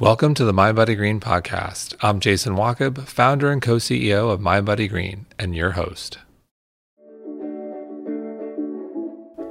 [0.00, 1.96] Welcome to the Mind Body Green podcast.
[2.00, 6.18] I'm Jason Wachob, founder and co CEO of Mind Body Green, and your host.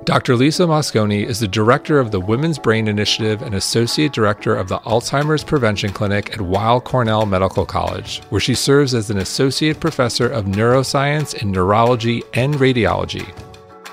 [0.06, 0.38] Dr.
[0.38, 4.80] Lisa Mosconi is the director of the Women's Brain Initiative and associate director of the
[4.80, 10.30] Alzheimer's Prevention Clinic at Weill Cornell Medical College, where she serves as an associate professor
[10.30, 13.34] of neuroscience and neurology and radiology.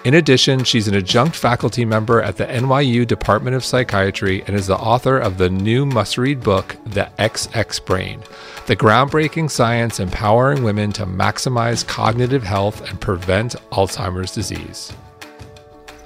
[0.04, 4.66] In addition, she's an adjunct faculty member at the NYU Department of Psychiatry and is
[4.66, 8.22] the author of the new must read book, The XX Brain
[8.66, 14.92] the groundbreaking science empowering women to maximize cognitive health and prevent Alzheimer's disease.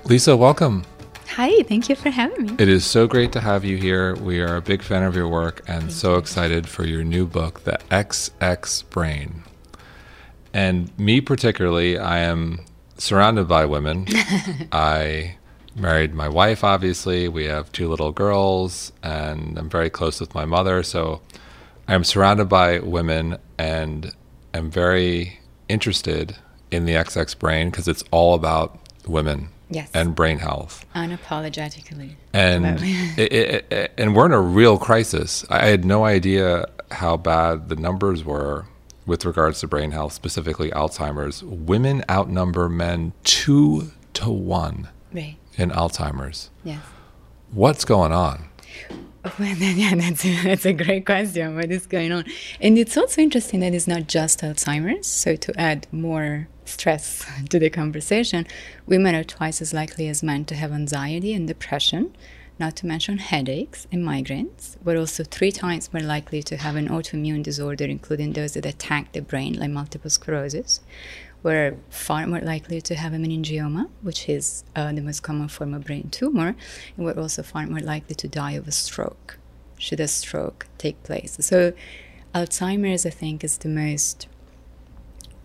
[0.04, 0.84] Lisa, welcome.
[1.28, 2.56] Hi, thank you for having me.
[2.58, 4.16] It is so great to have you here.
[4.16, 6.18] We are a big fan of your work and thank so you.
[6.18, 9.44] excited for your new book, The XX Brain.
[10.52, 12.58] And me particularly, I am
[12.98, 14.06] surrounded by women.
[14.72, 15.36] I
[15.74, 17.28] married my wife, obviously.
[17.28, 20.82] We have two little girls, and I'm very close with my mother.
[20.82, 21.22] So
[21.86, 24.14] I'm surrounded by women and
[24.52, 26.36] am very interested
[26.70, 29.90] in the XX brain because it's all about women yes.
[29.94, 30.84] and brain health.
[30.94, 32.14] Unapologetically.
[32.32, 32.66] And
[33.18, 35.44] it, it, it, and we're in a real crisis.
[35.48, 38.66] I had no idea how bad the numbers were
[39.08, 41.42] with regards to brain health, specifically Alzheimer's.
[41.42, 45.36] Women outnumber men two to one right.
[45.56, 46.50] in Alzheimer's.
[46.62, 46.82] Yes.
[47.50, 48.44] What's going on?
[49.38, 51.56] Well, yeah, that's a, that's a great question.
[51.56, 52.24] What is going on?
[52.60, 55.06] And it's also interesting that it's not just Alzheimer's.
[55.06, 58.46] So to add more stress to the conversation,
[58.86, 62.14] women are twice as likely as men to have anxiety and depression,
[62.58, 66.88] not to mention headaches and migraines, but also three times more likely to have an
[66.88, 70.80] autoimmune disorder, including those that attack the brain, like multiple sclerosis.
[71.42, 75.72] We're far more likely to have a meningioma, which is uh, the most common form
[75.72, 76.56] of brain tumor,
[76.96, 79.38] and we're also far more likely to die of a stroke,
[79.78, 81.36] should a stroke take place.
[81.40, 81.72] So,
[82.34, 84.26] Alzheimer's, I think, is the most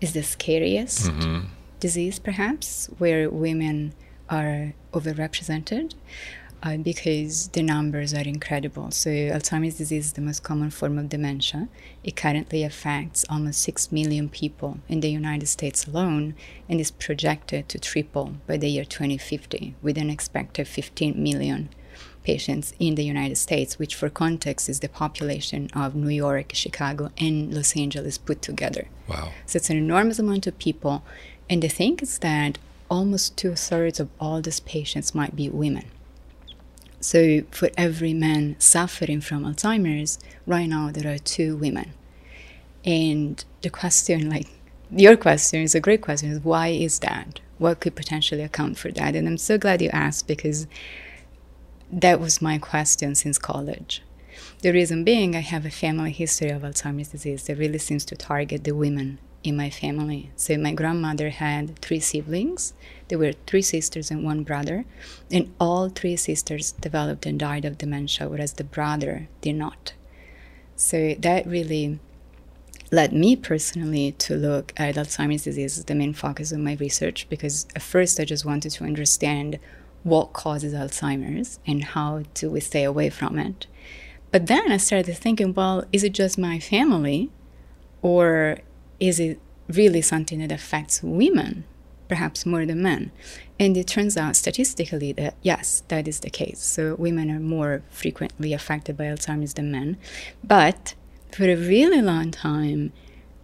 [0.01, 1.45] is the scariest mm-hmm.
[1.79, 3.93] disease, perhaps, where women
[4.29, 5.93] are overrepresented.
[6.65, 8.89] Uh, because the numbers are incredible.
[8.89, 11.67] So, Alzheimer's disease is the most common form of dementia.
[12.05, 16.35] It currently affects almost 6 million people in the United States alone
[16.69, 21.67] and is projected to triple by the year 2050 with an expected 15 million
[22.23, 27.11] patients in the United States, which, for context, is the population of New York, Chicago,
[27.17, 28.87] and Los Angeles put together.
[29.09, 29.33] Wow.
[29.45, 31.03] So it's an enormous amount of people.
[31.49, 32.57] And the thing is that
[32.89, 35.89] almost two thirds of all these patients might be women.
[37.03, 41.93] So for every man suffering from Alzheimer's, right now there are two women.
[42.85, 44.47] And the question, like
[44.89, 47.41] your question, is a great question: is why is that?
[47.57, 49.15] What could potentially account for that?
[49.15, 50.65] And I'm so glad you asked because
[51.91, 54.01] that was my question since college.
[54.61, 58.15] The reason being, I have a family history of Alzheimer's disease that really seems to
[58.15, 60.31] target the women in my family.
[60.37, 62.73] So, my grandmother had three siblings.
[63.13, 64.85] There were three sisters and one brother,
[65.29, 69.93] and all three sisters developed and died of dementia, whereas the brother did not.
[70.75, 71.99] So, that really
[72.89, 77.29] led me personally to look at Alzheimer's disease as the main focus of my research
[77.29, 79.59] because at first I just wanted to understand
[80.01, 83.67] what causes Alzheimer's and how do we stay away from it.
[84.31, 87.29] But then I started thinking, well, is it just my family
[88.01, 88.57] or
[88.99, 91.65] is it really something that affects women,
[92.07, 93.11] perhaps more than men?
[93.59, 96.61] And it turns out statistically that yes, that is the case.
[96.61, 99.97] So women are more frequently affected by Alzheimer's than men.
[100.43, 100.95] But
[101.31, 102.91] for a really long time,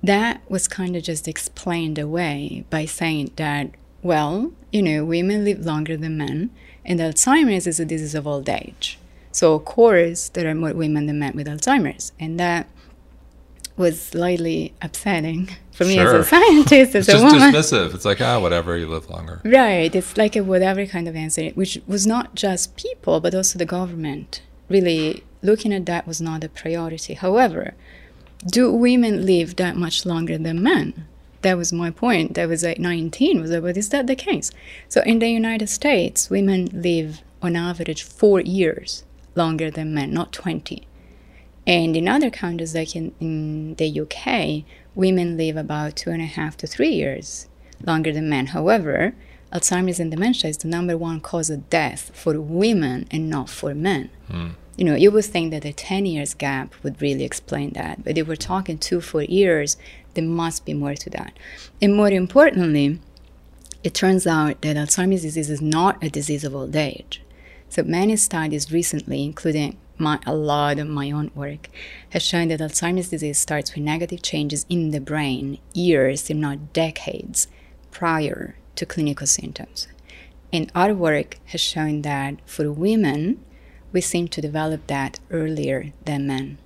[0.01, 3.71] that was kind of just explained away by saying that
[4.01, 6.51] well, you know, women live longer than men,
[6.85, 8.97] and Alzheimer's is a disease of old age.
[9.31, 12.69] So, of course, there are more women than men with Alzheimer's, and that
[13.79, 16.17] was slightly upsetting for me sure.
[16.17, 17.53] as a scientist, as it's a just woman.
[17.53, 17.95] dismissive.
[17.95, 19.41] It's like, ah, whatever, you live longer.
[19.43, 19.93] Right.
[19.95, 23.65] It's like a whatever kind of answer, which was not just people, but also the
[23.65, 24.41] government.
[24.69, 27.15] Really, looking at that was not a priority.
[27.15, 27.73] However,
[28.45, 31.07] do women live that much longer than men?
[31.41, 32.33] that was my point.
[32.33, 33.41] That was at 19.
[33.41, 34.51] Was like, but is that the case?
[34.87, 39.03] So in the United States, women live on average four years
[39.35, 40.85] longer than men, not 20.
[41.69, 44.63] And in other countries, like in, in the UK,
[44.95, 47.47] women live about two and a half to three years
[47.85, 48.47] longer than men.
[48.47, 49.13] However,
[49.53, 53.75] Alzheimer's and dementia is the number one cause of death for women and not for
[53.75, 54.09] men.
[54.31, 54.47] Hmm.
[54.77, 58.17] You know, you would think that a 10 years gap would really explain that, but
[58.17, 59.77] if we're talking two, four years,
[60.15, 61.37] there must be more to that.
[61.79, 62.99] And more importantly,
[63.83, 67.21] it turns out that Alzheimer's disease is not a disease of old age.
[67.69, 71.69] So many studies recently, including my, a lot of my own work
[72.09, 76.73] has shown that Alzheimer's disease starts with negative changes in the brain years, if not
[76.73, 77.47] decades,
[77.91, 79.87] prior to clinical symptoms.
[80.51, 83.43] And our work has shown that for women,
[83.91, 86.57] we seem to develop that earlier than men.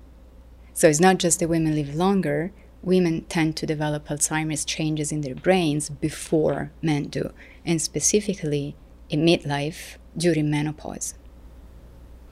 [0.72, 2.52] So it's not just that women live longer,
[2.82, 7.32] women tend to develop Alzheimer's changes in their brains before men do,
[7.64, 8.76] and specifically
[9.08, 11.14] in midlife during menopause.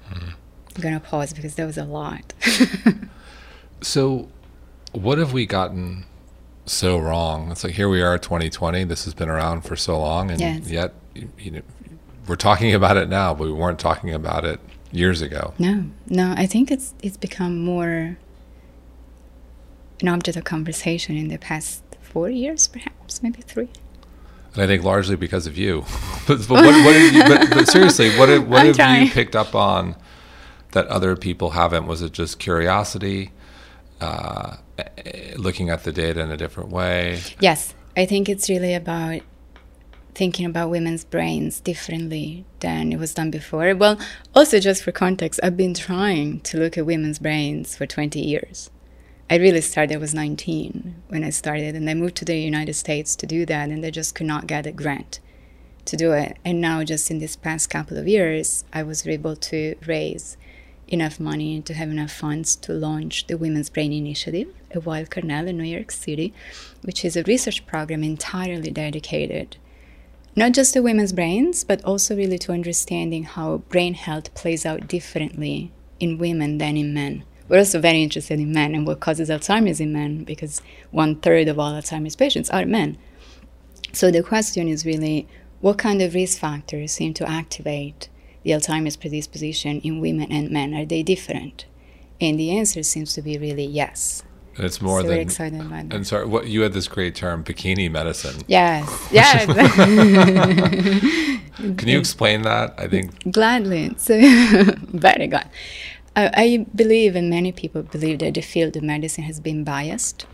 [0.05, 0.31] Hmm.
[0.77, 2.33] I'm going to pause because that was a lot.
[3.81, 4.29] so,
[4.93, 6.05] what have we gotten
[6.67, 7.51] so wrong?
[7.51, 8.85] It's like here we are, 2020.
[8.85, 10.71] This has been around for so long, and yes.
[10.71, 10.95] yet,
[11.39, 11.63] you know,
[12.27, 14.61] we're talking about it now, but we weren't talking about it
[14.91, 15.55] years ago.
[15.59, 16.35] No, no.
[16.37, 18.17] I think it's it's become more
[20.01, 23.69] an object of conversation in the past four years, perhaps, maybe three.
[24.55, 25.85] And I think largely because of you.
[26.27, 29.55] but, but, what, what you, but, but, seriously, what, have, what have you picked up
[29.55, 29.97] on
[30.73, 31.87] that other people haven't?
[31.87, 33.31] Was it just curiosity,
[34.01, 34.57] uh,
[35.37, 37.21] looking at the data in a different way?
[37.41, 39.23] Yes, I think it's really about
[40.15, 43.75] thinking about women's brains differently than it was done before.
[43.75, 43.99] Well,
[44.35, 48.71] also just for context, I've been trying to look at women's brains for 20 years.
[49.31, 52.75] I really started, I was 19 when I started, and I moved to the United
[52.75, 55.21] States to do that, and I just could not get a grant
[55.87, 56.37] to do it.
[56.45, 60.37] And now, just in this past couple of years, I was able to raise
[60.89, 65.49] enough money to have enough funds to launch the Women's Brain Initiative at Weill Cornell
[65.49, 66.35] in New York City,
[66.83, 69.57] which is a research program entirely dedicated
[70.35, 74.89] not just to women's brains, but also really to understanding how brain health plays out
[74.89, 75.71] differently
[76.01, 77.25] in women than in men.
[77.49, 81.49] We're also very interested in men and what causes Alzheimer's in men because one third
[81.49, 82.97] of all Alzheimer's patients are men.
[83.93, 85.29] So the question is really
[85.61, 88.09] what kind of risk factors seem to activate
[88.45, 90.75] the Alzheimer's predisposition in women and men?
[90.75, 91.67] Are they different?
[92.21, 94.23] And the answer seems to be really yes.
[94.57, 95.17] And it's more so than.
[95.17, 95.97] We're excited about that.
[95.97, 98.43] And sorry, what you had this great term, bikini medicine.
[98.47, 99.47] Yes, yes.
[101.57, 102.75] Can you explain that?
[102.79, 103.95] I think gladly.
[103.97, 105.49] So uh, very glad.
[106.15, 110.27] I believe, and many people believe, that the field of medicine has been biased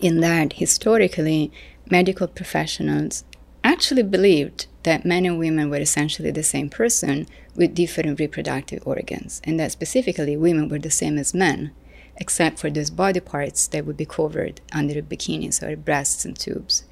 [0.00, 1.52] in that historically,
[1.90, 3.24] medical professionals
[3.62, 9.42] actually believed that men and women were essentially the same person with different reproductive organs,
[9.44, 11.72] and that specifically women were the same as men,
[12.16, 16.38] except for those body parts that would be covered under a bikinis or breasts and
[16.38, 16.84] tubes.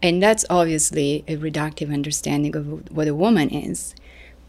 [0.00, 3.94] And that's obviously a reductive understanding of what a woman is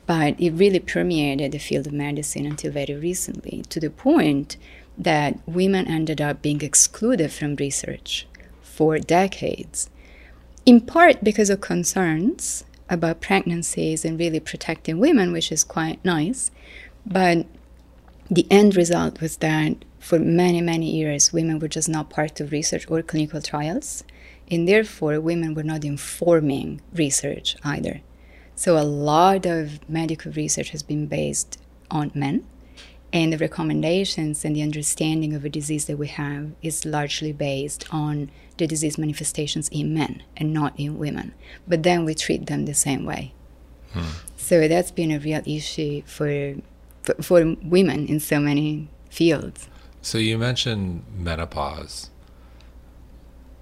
[0.09, 4.57] but it really permeated the field of medicine until very recently, to the point
[4.97, 8.25] that women ended up being excluded from research
[8.63, 9.87] for decades,
[10.65, 16.51] in part because of concerns about pregnancies and really protecting women, which is quite nice.
[17.05, 17.45] But
[18.29, 22.51] the end result was that for many, many years, women were just not part of
[22.51, 24.03] research or clinical trials,
[24.49, 28.01] and therefore, women were not informing research either.
[28.55, 31.59] So a lot of medical research has been based
[31.91, 32.45] on men,
[33.11, 37.85] and the recommendations and the understanding of a disease that we have is largely based
[37.91, 41.33] on the disease manifestations in men and not in women.
[41.67, 43.33] But then we treat them the same way.
[43.93, 44.11] Hmm.
[44.37, 46.55] So that's been a real issue for,
[47.01, 49.67] for, for women in so many fields.
[50.01, 52.09] So you mentioned menopause.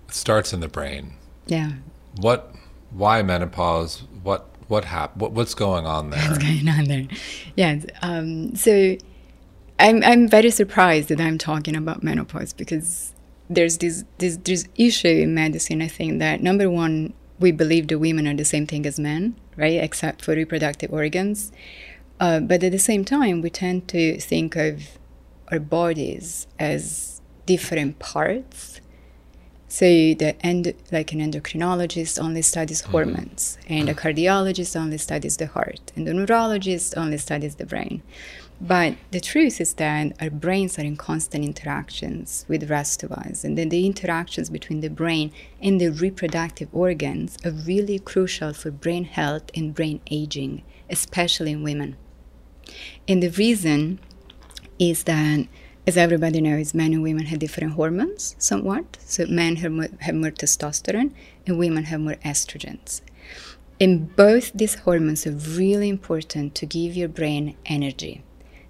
[0.08, 1.14] It starts in the brain.
[1.48, 1.72] Yeah.
[2.18, 2.54] What?
[2.92, 4.04] Why menopause?
[4.24, 5.22] What what happened?
[5.22, 6.30] What, what's going on there?
[6.30, 7.08] What's going on there?
[7.56, 7.86] Yes.
[8.02, 8.98] Um, so
[9.80, 13.14] I'm I'm very surprised that I'm talking about menopause because
[13.50, 15.82] there's this this this issue in medicine.
[15.82, 19.36] I think that number one, we believe the women are the same thing as men,
[19.56, 19.80] right?
[19.82, 21.52] Except for reproductive organs.
[22.20, 24.98] Uh, but at the same time, we tend to think of
[25.52, 28.82] our bodies as different parts
[29.70, 32.92] so the end, like an endocrinologist only studies mm-hmm.
[32.92, 38.02] hormones, and a cardiologist only studies the heart, and the neurologist only studies the brain.
[38.60, 43.44] But the truth is that our brains are in constant interactions with rest of us,
[43.44, 48.72] and then the interactions between the brain and the reproductive organs are really crucial for
[48.72, 51.98] brain health and brain aging, especially in women.
[53.08, 54.00] And the reason
[54.80, 55.48] is that
[55.86, 58.98] as everybody knows, men and women have different hormones somewhat.
[59.06, 61.14] So men have more, have more testosterone
[61.46, 63.00] and women have more estrogens.
[63.80, 68.24] And both these hormones are really important to give your brain energy.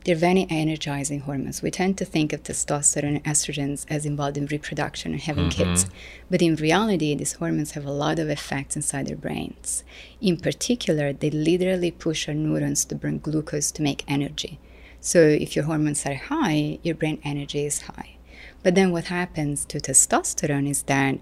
[0.08, 1.62] They're very energizing hormones.
[1.62, 5.64] We tend to think of testosterone and estrogens as involved in reproduction and having mm-hmm.
[5.64, 5.86] kids.
[6.32, 9.84] But in reality, these hormones have a lot of effects inside our brains.
[10.22, 14.62] In particular, they literally push our neurons to burn glucose to make energy.
[15.02, 18.16] So if your hormones are high, your brain energy is high.
[18.64, 21.20] But then what happens to testosterone is that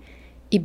[0.52, 0.62] it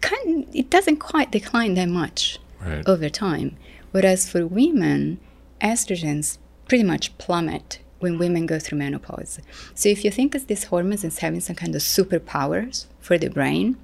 [0.00, 2.86] kind it doesn't quite decline that much Right.
[2.86, 3.56] over time.
[3.90, 5.18] Whereas for women,
[5.60, 9.40] estrogens pretty much plummet when women go through menopause.
[9.74, 13.30] So if you think of these hormones as having some kind of superpowers for the
[13.30, 13.76] brain,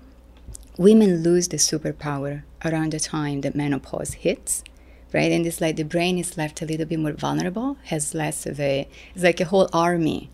[0.77, 4.63] women lose the superpower around the time that menopause hits.
[5.13, 8.47] Right, and it's like the brain is left a little bit more vulnerable, has less
[8.47, 10.31] of a, it's like a whole army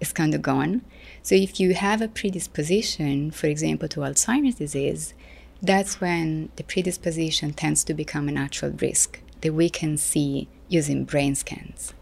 [0.00, 0.82] is kind of gone.
[1.22, 5.14] So if you have a predisposition, for example, to Alzheimer's disease,
[5.62, 11.04] that's when the predisposition tends to become a natural risk that we can see using
[11.04, 11.94] brain scans.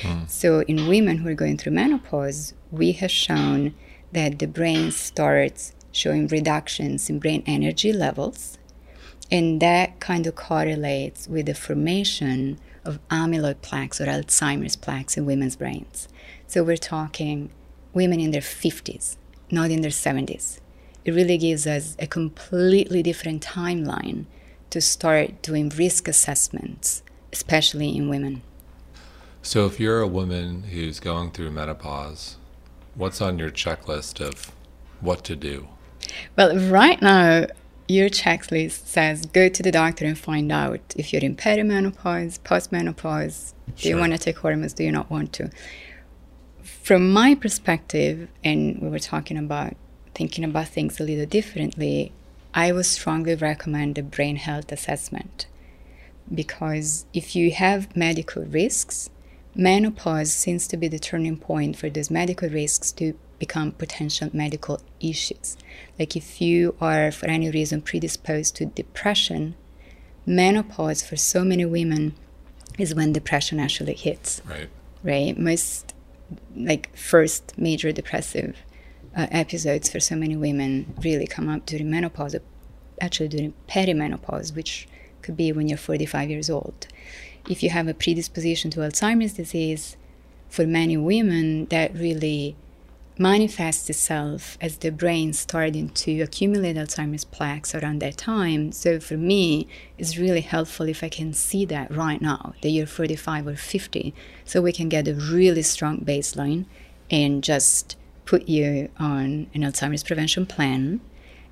[0.00, 0.26] Hmm.
[0.26, 3.74] So in women who are going through menopause, we have shown
[4.12, 8.58] that the brain starts showing reductions in brain energy levels,
[9.30, 15.24] and that kind of correlates with the formation of amyloid plaques or Alzheimer's plaques in
[15.24, 16.08] women's brains.
[16.46, 17.50] So we're talking
[17.92, 19.16] women in their 50s,
[19.50, 20.58] not in their 70s.
[21.04, 24.26] It really gives us a completely different timeline
[24.70, 27.02] to start doing risk assessments,
[27.34, 28.42] especially in women.
[29.42, 32.36] So if you're a woman who's going through menopause,
[32.94, 34.52] what's on your checklist of
[35.00, 35.68] what to do?
[36.36, 37.46] Well, right now,
[37.88, 43.52] your checklist says go to the doctor and find out if you're in perimenopause, postmenopause.
[43.76, 44.72] Do you want to take hormones?
[44.74, 45.50] Do you not want to?
[46.62, 49.74] From my perspective, and we were talking about
[50.14, 52.12] thinking about things a little differently,
[52.54, 55.46] I would strongly recommend a brain health assessment
[56.32, 59.10] because if you have medical risks,
[59.54, 64.80] menopause seems to be the turning point for those medical risks to become potential medical
[65.00, 65.56] issues.
[65.98, 69.54] Like if you are, for any reason, predisposed to depression,
[70.26, 72.14] menopause for so many women
[72.78, 74.68] is when depression actually hits Right.
[75.02, 75.38] right?
[75.38, 75.94] Most
[76.56, 78.56] like first major depressive
[79.16, 82.34] uh, episodes for so many women really come up during menopause,
[83.00, 84.88] actually during perimenopause, which
[85.24, 86.86] could be when you're 45 years old.
[87.48, 89.96] If you have a predisposition to Alzheimer's disease,
[90.48, 92.54] for many women, that really
[93.18, 98.70] manifests itself as the brain starting to accumulate Alzheimer's plaques around that time.
[98.70, 99.66] So for me,
[99.98, 104.14] it's really helpful if I can see that right now, that you're 45 or 50,
[104.44, 106.66] so we can get a really strong baseline
[107.10, 111.00] and just put you on an Alzheimer's prevention plan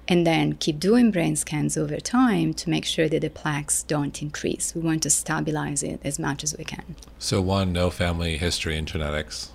[0.09, 4.21] and then keep doing brain scans over time to make sure that the plaques don't
[4.21, 4.75] increase.
[4.75, 6.97] We want to stabilize it as much as we can.
[7.19, 9.51] So one, no family history and genetics.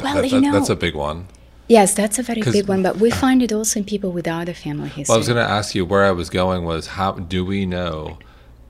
[0.00, 1.28] Well, That- you know, that's a big one.
[1.68, 4.54] yes, that's a very big one, but we find it also in people without a
[4.54, 5.04] family history.
[5.12, 7.64] Well, I was going to ask you where I was going was how do we
[7.64, 8.18] know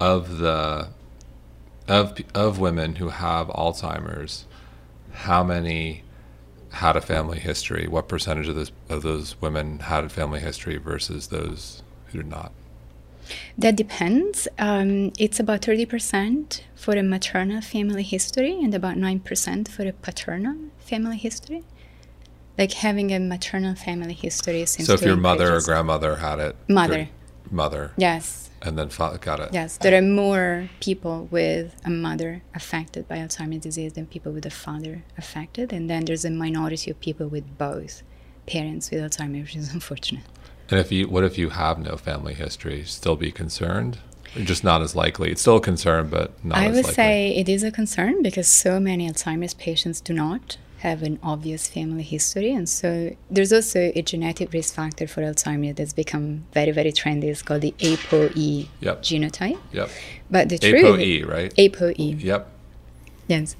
[0.01, 0.89] of the
[1.89, 4.47] of of women who have Alzheimer's,
[5.13, 6.03] how many
[6.75, 7.87] had a family history?
[7.87, 12.29] What percentage of those of those women had a family history versus those who did
[12.29, 12.53] not?
[13.57, 14.49] That depends.
[14.59, 20.57] Um, it's about 30% for a maternal family history and about 9% for a paternal
[20.79, 21.65] family history.
[22.59, 27.09] Like having a maternal family history so if your mother or grandmother had it, Mother.
[27.51, 28.89] mother, Yes, and then
[29.21, 29.51] got it.
[29.53, 29.77] yes.
[29.77, 34.51] There are more people with a mother affected by Alzheimer's disease than people with a
[34.51, 35.73] father affected.
[35.73, 38.03] And then there's a minority of people with both
[38.47, 40.25] parents with Alzheimer's, which is unfortunate.
[40.71, 42.85] And if you, what if you have no family history?
[42.85, 43.99] Still be concerned?
[44.35, 45.31] Just not as likely.
[45.31, 48.81] It's still a concern, but not I would say it is a concern because so
[48.81, 52.53] many Alzheimer's patients do not have an obvious family history.
[52.53, 57.25] And so there's also a genetic risk factor for Alzheimer's that's become very, very trendy.
[57.25, 59.03] It's called the ApoE Yep.
[59.03, 59.59] genotype.
[59.73, 59.89] Yep.
[60.31, 61.55] But the truth ApoE, right?
[61.57, 62.51] ApoE, Yep.
[63.29, 63.57] yes.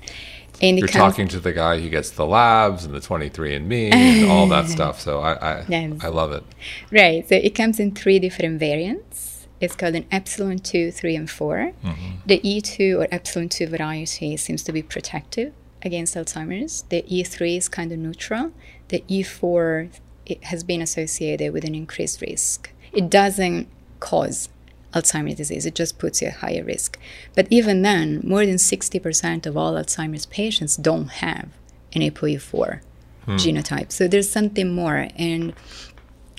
[0.61, 4.47] And You're talking to the guy who gets the labs and the 23andMe and all
[4.49, 5.01] that stuff.
[5.01, 5.93] So I, I, Yes.
[6.03, 6.45] I love it.
[6.93, 7.27] Right.
[7.29, 9.47] So it comes in three different variants.
[9.63, 11.73] It's called an epsilon 2, 3, and 4.
[11.83, 12.11] Mm-hmm.
[12.27, 15.53] The E2 or epsilon 2 variety seems to be protective
[15.85, 16.83] against Alzheimer's.
[16.89, 18.53] The E3 is kind of neutral.
[18.89, 19.91] The E4
[20.27, 22.71] it has been associated with an increased risk.
[22.93, 23.69] It doesn't
[24.01, 24.49] cause
[24.93, 26.99] Alzheimer's disease, it just puts you at higher risk.
[27.35, 31.49] But even then, more than 60% of all Alzheimer's patients don't have
[31.93, 32.81] an ApoE4
[33.25, 33.33] hmm.
[33.33, 33.91] genotype.
[33.91, 35.09] So there's something more.
[35.17, 35.53] And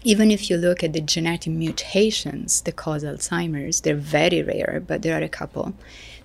[0.04, 5.02] even if you look at the genetic mutations that cause Alzheimer's, they're very rare, but
[5.02, 5.74] there are a couple.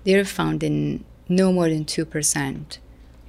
[0.05, 2.77] They're found in no more than 2%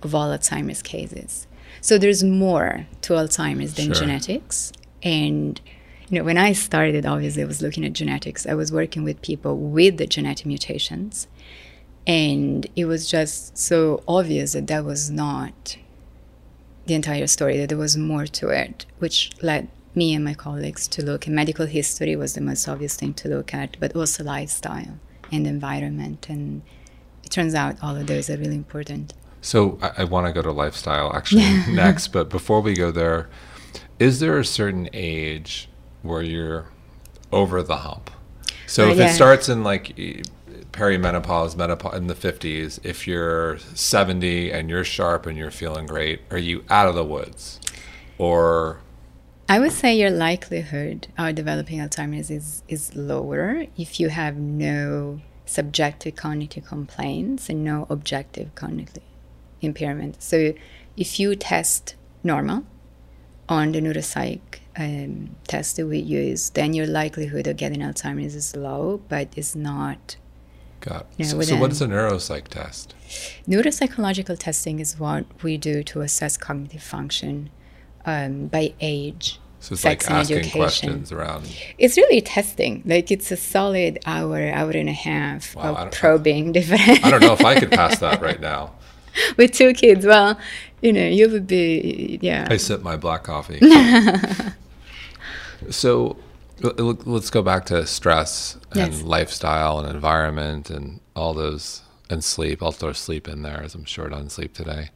[0.04, 1.46] of all Alzheimer's cases.
[1.80, 3.94] So there's more to Alzheimer's than Sure.
[3.94, 4.72] genetics.
[5.02, 5.60] And
[6.08, 8.46] you know, when I started, obviously, I was looking at genetics.
[8.46, 11.26] I was working with people with the genetic mutations.
[12.06, 15.78] And it was just so obvious that that was not
[16.86, 20.86] the entire story, that there was more to it, which led me and my colleagues
[20.88, 21.26] to look.
[21.26, 24.98] And medical history was the most obvious thing to look at, but also lifestyle
[25.30, 26.26] and environment.
[26.28, 26.62] And
[27.24, 29.14] it turns out all of those are really important.
[29.42, 33.28] So I, I want to go to lifestyle actually next, but before we go there,
[33.98, 35.68] is there a certain age
[36.00, 36.66] where you're
[37.30, 38.10] over the hump?
[38.66, 39.10] So Uh, if yeah.
[39.10, 39.94] it starts in like
[40.72, 46.20] perimenopause, menopause in the 50s, if you're 70 and you're sharp and you're feeling great,
[46.30, 47.60] are you out of the woods?
[48.18, 48.80] Or
[49.48, 55.20] I would say your likelihood of developing Alzheimer's is, is lower if you have no
[55.44, 59.02] subjective cognitive complaints and no objective cognitive
[59.62, 60.22] impairment.
[60.22, 60.52] So
[60.96, 62.64] if you test normal
[63.48, 64.40] on the neuropsych
[64.76, 69.54] um, test that we use, then your likelihood of getting Alzheimer's is low, but it's
[69.54, 70.16] not.
[70.80, 71.06] God.
[71.16, 72.94] Yeah, so, with so what is a neuropsych test?
[73.46, 77.50] Neuropsychological testing is what we do to assess cognitive function
[78.04, 79.38] um, by age.
[79.60, 80.60] So it's sex like asking education.
[80.60, 81.46] questions around.
[81.78, 82.82] It's really testing.
[82.84, 87.04] Like it's a solid hour, hour and a half Wow, of probing different.
[87.04, 88.74] I don't know if I could pass that right now.
[89.36, 90.04] with two kids.
[90.06, 90.38] Well,
[90.80, 92.46] you know, you would be yeah.
[92.50, 93.60] I sip my black coffee.
[95.70, 96.16] so
[96.60, 99.02] let's go back to stress and Yes.
[99.02, 102.62] lifestyle and environment and all those and sleep.
[102.62, 104.90] I'll throw sleep in there as I'm short on sleep today.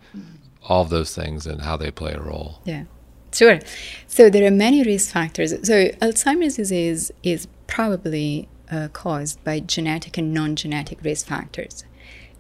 [0.69, 2.61] All of those things and how they play a role.
[2.65, 2.85] Yeah,
[3.33, 3.61] sure.
[4.07, 5.51] So there are many risk factors.
[5.67, 11.85] So Alzheimer's disease is probably uh, caused by genetic and non-genetic risk factors.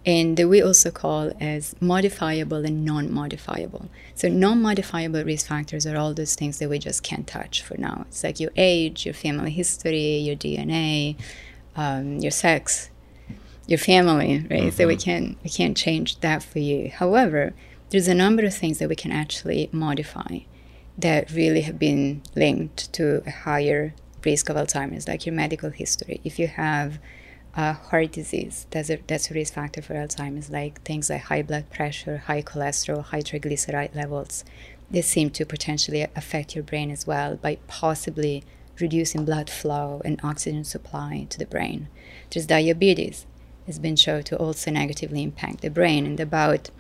[0.06, 3.90] And that we also call as modifiable and non-modifiable.
[4.14, 8.06] So non-modifiable risk factors are all those things that we just can't touch for now.
[8.08, 11.16] It's like your age, your family history, your DNA,
[11.74, 12.88] um, your sex,
[13.66, 14.72] your family, right?
[14.72, 16.90] So we can't we can't change that for you.
[16.90, 17.52] However,
[17.90, 20.38] there's a number of things that we can actually modify
[20.98, 26.20] that really have been linked to a higher risk of Alzheimer's, like your medical history.
[26.24, 26.98] If you have
[27.56, 31.42] uh, heart disease, that's a, that's a risk factor for Alzheimer's, like things like high
[31.42, 34.44] blood pressure, high cholesterol, high triglyceride levels.
[34.90, 38.44] They seem to potentially affect your brain as well by possibly
[38.78, 41.88] reducing blood flow and oxygen supply to the brain.
[42.30, 43.26] There's diabetes.
[43.66, 46.70] It's been shown to also negatively impact the brain, and about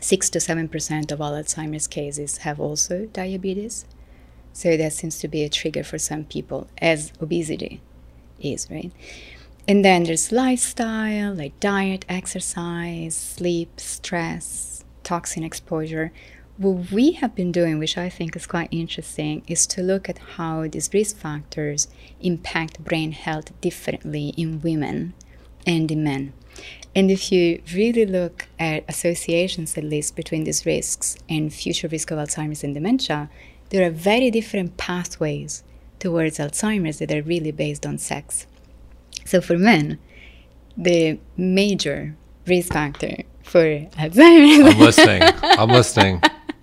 [0.00, 3.84] six to seven percent of all Alzheimer's cases have also diabetes.
[4.52, 7.80] So that seems to be a trigger for some people, as obesity
[8.40, 8.90] is, right?
[9.68, 16.12] And then there's lifestyle, like diet, exercise, sleep, stress, toxin exposure.
[16.56, 20.18] What we have been doing, which I think is quite interesting, is to look at
[20.36, 21.86] how these risk factors
[22.20, 25.14] impact brain health differently in women
[25.64, 26.32] and in men.
[26.94, 32.10] And if you really look at associations, at least between these risks and future risk
[32.10, 33.30] of Alzheimer's and dementia,
[33.70, 35.62] there are very different pathways
[36.00, 38.46] towards Alzheimer's that are really based on sex.
[39.24, 39.98] So for men,
[40.76, 44.74] the major risk factor for Alzheimer's.
[44.74, 45.22] I'm listening.
[45.42, 46.22] I'm listening.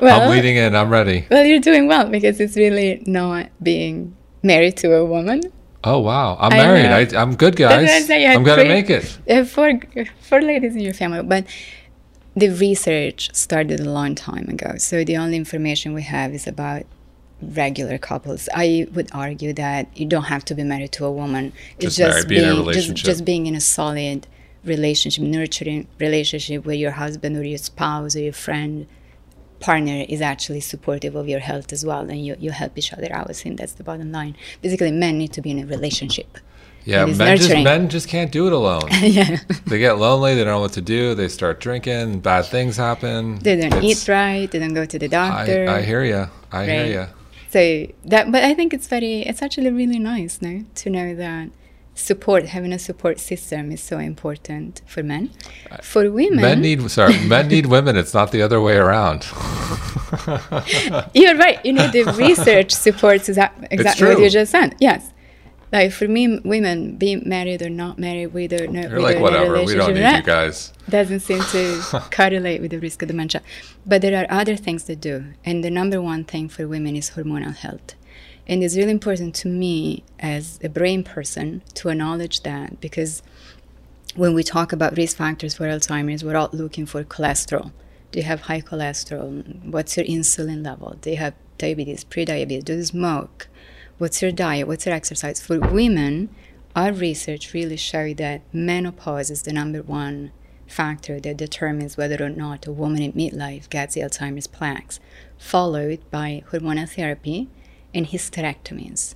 [0.00, 0.74] well, I'm leading in.
[0.74, 1.26] I'm ready.
[1.30, 5.40] well, you're doing well because it's really not being married to a woman.
[5.86, 7.14] Oh wow, I'm I married.
[7.14, 8.06] I, I'm good, That's what I guys.
[8.06, 9.18] say, you had I'm gonna three- make it.
[9.28, 9.72] uh, four
[10.20, 11.46] four ladies in your family, but
[12.34, 14.76] the research started a long time ago.
[14.78, 16.84] So the only information we have is about
[17.42, 18.48] regular couples.
[18.54, 21.52] I would argue that you don't have to be married to a woman.
[21.78, 24.26] It's Just married, be in a being just, just being in a solid
[24.64, 28.86] relationship, nurturing relationship where your husband or your spouse or your friend
[29.60, 33.08] partner is actually supportive of your health as well and you, you help each other
[33.12, 33.30] out.
[33.30, 34.36] I think that's the bottom line.
[34.62, 36.38] Basically men need to be in a relationship.
[36.84, 38.82] Yeah, men just men just can't do it alone.
[39.00, 39.38] yeah.
[39.66, 40.34] they get lonely.
[40.34, 41.14] They don't know what to do.
[41.14, 42.20] They start drinking.
[42.20, 43.38] Bad things happen.
[43.38, 44.50] They don't It's- eat right.
[44.50, 45.66] They don't go to the doctor.
[45.66, 46.28] I, I hear you.
[46.52, 47.06] I hear you.
[47.54, 51.50] So that, but I think it's very, it's actually really nice, no, to know that
[51.94, 55.30] support, having a support system is so important for men.
[55.80, 57.16] For women, Men need sorry.
[57.28, 57.96] men need women.
[57.96, 59.24] It's not the other way around.
[61.14, 61.64] you're right.
[61.64, 64.74] You know, the research supports exa- exactly what you just said.
[64.80, 65.12] Yes.
[65.74, 69.64] Like for me, women being married or not married, You're like whether in a whatever.
[69.64, 70.72] We don't need you guys.
[70.88, 71.82] doesn't seem to
[72.12, 73.42] correlate with the risk of dementia.
[73.84, 75.34] But there are other things that do.
[75.44, 77.96] And the number one thing for women is hormonal health.
[78.46, 83.24] And it's really important to me as a brain person to acknowledge that because
[84.14, 87.72] when we talk about risk factors for Alzheimer's, we're all looking for cholesterol.
[88.12, 89.64] Do you have high cholesterol?
[89.64, 90.96] What's your insulin level?
[91.00, 92.64] Do you have diabetes, prediabetes?
[92.64, 93.48] Do you smoke?
[93.96, 94.66] What's your diet?
[94.66, 95.40] What's your exercise?
[95.40, 96.28] For women,
[96.74, 100.32] our research really showed that menopause is the number one
[100.66, 104.98] factor that determines whether or not a woman in midlife gets Alzheimer's plaques,
[105.38, 107.48] followed by hormonal therapy
[107.94, 109.14] and hysterectomies.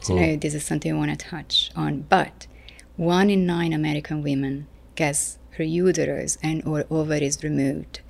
[0.00, 2.02] So now this is something I want to touch on.
[2.08, 2.48] But
[2.96, 8.00] one in nine American women gets her uterus and or ovaries removed,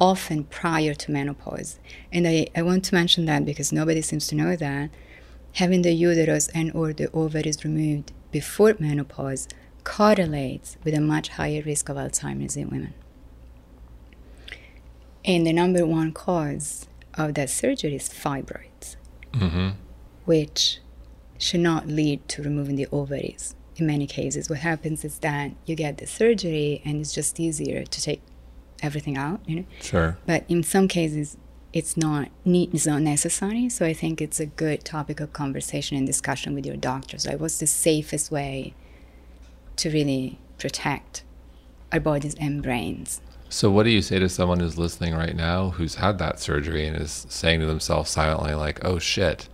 [0.00, 1.78] often prior to menopause.
[2.10, 4.90] And I, I want to mention that because nobody seems to know that
[5.54, 9.48] having the uterus and or the ovaries removed before menopause
[9.84, 12.94] correlates with a much higher risk of Alzheimer's in women.
[15.24, 18.96] And the number one cause of that surgery is fibroids,
[19.32, 19.68] Mm-hmm.
[20.24, 20.78] which
[21.38, 23.54] should not lead to removing the ovaries.
[23.76, 27.84] In many cases, what happens is that you get the surgery and it's just easier
[27.84, 28.22] to take
[28.82, 29.64] everything out, you know.
[29.80, 30.16] Sure.
[30.26, 31.36] But in some cases,
[31.72, 33.68] it's not need it's not necessary.
[33.68, 37.26] So I think it's a good topic of conversation and discussion with your doctors.
[37.26, 38.74] Like, what's the safest way
[39.76, 41.22] to really protect
[41.92, 43.20] our bodies and brains?
[43.50, 46.86] So, what do you say to someone who's listening right now who's had that surgery
[46.86, 49.48] and is saying to themselves silently, like, "Oh shit,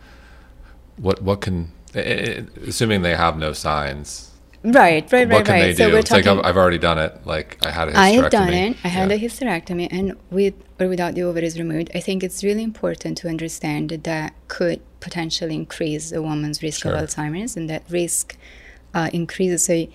[0.96, 4.32] what what can?" Assuming they have no signs,
[4.64, 5.46] Right, right, right, right.
[5.46, 6.38] they So we're It's like talking.
[6.40, 7.12] I've, I've already done it.
[7.26, 7.96] Like I had a hysterectomy.
[7.96, 8.76] I have done it.
[8.82, 9.16] I had Yeah.
[9.16, 13.28] a hysterectomy, and with or without the ovaries removed, I think it's really important to
[13.28, 16.94] understand that that could potentially increase a woman's risk Sure.
[16.94, 18.38] of Alzheimer's, and that risk
[18.94, 19.64] uh, increases.
[19.66, 19.86] So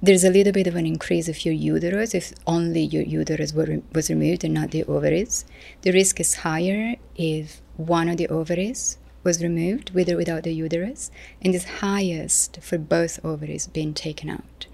[0.00, 3.80] there's a little bit of an increase if your uterus, if only your uterus were,
[3.92, 5.44] was removed and not the ovaries.
[5.82, 10.52] The risk is higher if one of the ovaries was removed, with or without the
[10.52, 11.10] uterus,
[11.42, 14.66] and is highest for both ovaries being taken out.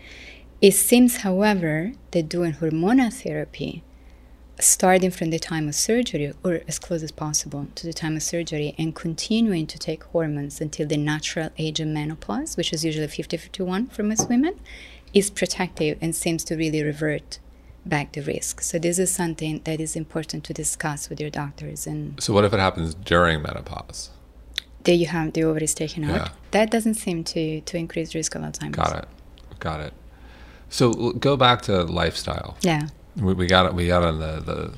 [0.61, 3.83] It seems, however, that doing hormonal therapy,
[4.59, 8.23] starting from the time of surgery or as close as possible to the time of
[8.23, 13.07] surgery, and continuing to take hormones until the natural age of menopause, which is usually
[13.07, 14.61] 50 51 for most women,
[15.15, 17.39] is protective and seems to really revert
[17.87, 18.61] back the risk.
[18.61, 21.87] So, this is something that is important to discuss with your doctors.
[21.87, 24.11] And So, what if it happens during menopause?
[24.85, 26.15] There you have the ovaries taken out.
[26.17, 26.29] Yeah.
[26.53, 28.77] That doesn't seem to, to increase risk of Alzheimer's.
[28.77, 29.09] Got it.
[29.59, 29.93] Got it.
[30.69, 32.57] So, l- go back to lifestyle.
[32.63, 32.89] Yeah.
[33.17, 33.75] we, we got it.
[33.75, 34.73] We got on the, the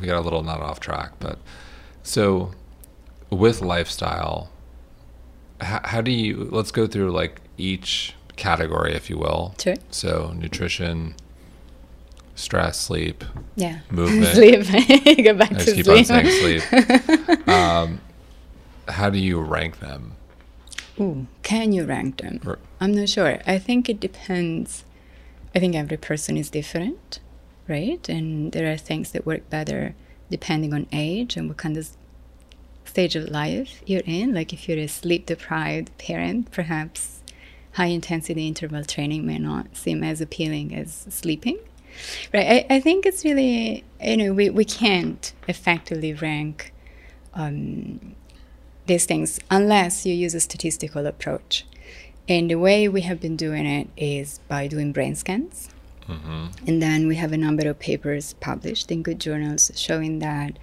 [0.00, 1.38] we got a little not off track, but
[2.02, 2.52] so
[3.30, 4.48] with lifestyle,
[5.60, 6.48] how, how do you?
[6.50, 9.54] Let's go through like each category, if you will.
[9.60, 9.74] Sure.
[9.90, 11.16] So nutrition,
[12.34, 13.24] stress, sleep,
[13.56, 13.80] Yeah.
[13.90, 14.34] movement.
[14.36, 14.60] sleep.
[15.24, 15.98] Go back I to keep sleep.
[16.10, 17.48] on saying sleep.
[17.48, 18.00] um,
[18.88, 20.12] how do you rank them?
[21.00, 22.40] Ooh, can you rank them?
[22.44, 23.38] Or- I'm not sure.
[23.46, 24.84] I think it depends.
[25.54, 27.20] I think every person is different,
[27.68, 28.06] right?
[28.08, 29.94] And there are things that work better
[30.30, 31.88] depending on age and what kind of
[32.84, 34.34] stage of life you're in.
[34.34, 37.22] Like if you're a sleep deprived parent, perhaps
[37.72, 41.58] high intensity interval training may not seem as appealing as sleeping.
[42.32, 42.66] Right.
[42.70, 46.72] I, I think it's really, you know, we, we can't effectively rank
[47.34, 48.14] um,
[48.88, 51.64] these things unless you use a statistical approach.
[52.28, 55.70] And the way we have been doing it is by doing brain scans.
[56.66, 60.58] And then we have a number of papers published in good journals showing that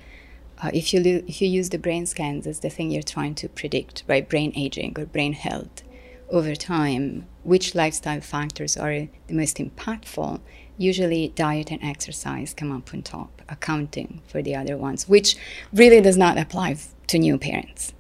[0.62, 3.36] uh, if you lo- if you use the brain scans as the thing you're trying
[3.36, 5.84] to predict, right, brain aging or brain health
[6.32, 10.40] over time, which lifestyle factors are the most impactful?
[10.78, 15.36] Usually, diet and exercise come up on top, accounting for the other ones, which
[15.74, 17.94] really does not apply f- to new parents.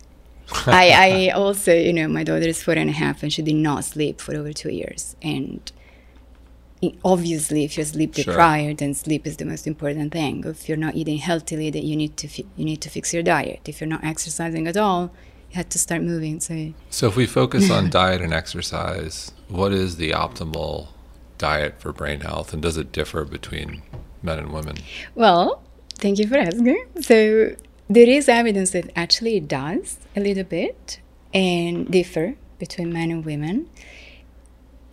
[0.68, 3.56] I, I also, you know, my daughter is four and a half and she did
[3.56, 5.16] not sleep for over two years.
[5.22, 5.72] And
[7.04, 8.26] obviously, if you're sleep Sure.
[8.26, 10.44] deprived, then sleep is the most important thing.
[10.46, 13.24] If you're not eating healthily, then you need to fi- you need to fix your
[13.24, 13.62] diet.
[13.68, 15.12] If you're not exercising at all,
[15.52, 16.40] you have to start moving.
[16.40, 20.90] So So, if we focus on diet and exercise, what is the optimal
[21.38, 23.82] diet for brain health, and does it differ between
[24.22, 24.78] men and women?
[25.16, 25.62] Well,
[25.98, 26.86] thank you for asking.
[27.02, 27.56] So
[27.89, 31.00] there is evidence that actually it does a little bit
[31.34, 33.69] and differ between men and women.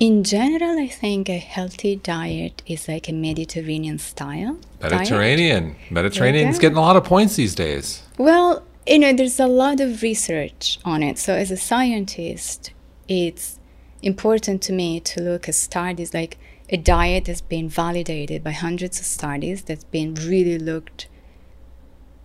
[0.01, 4.59] In general, I think a healthy diet is like a Mediterranean style.
[4.81, 4.93] diet.
[4.93, 5.77] Mediterranean.
[5.91, 6.63] Mediterranean's go.
[6.63, 8.03] getting a lot of points these days.
[8.19, 11.19] Well, you know, there's a lot of research on it.
[11.19, 12.73] So, as a scientist,
[13.07, 13.61] it's
[14.03, 16.37] important to me to look at studies like
[16.69, 21.07] a diet that's been validated by hundreds of studies, that's been really looked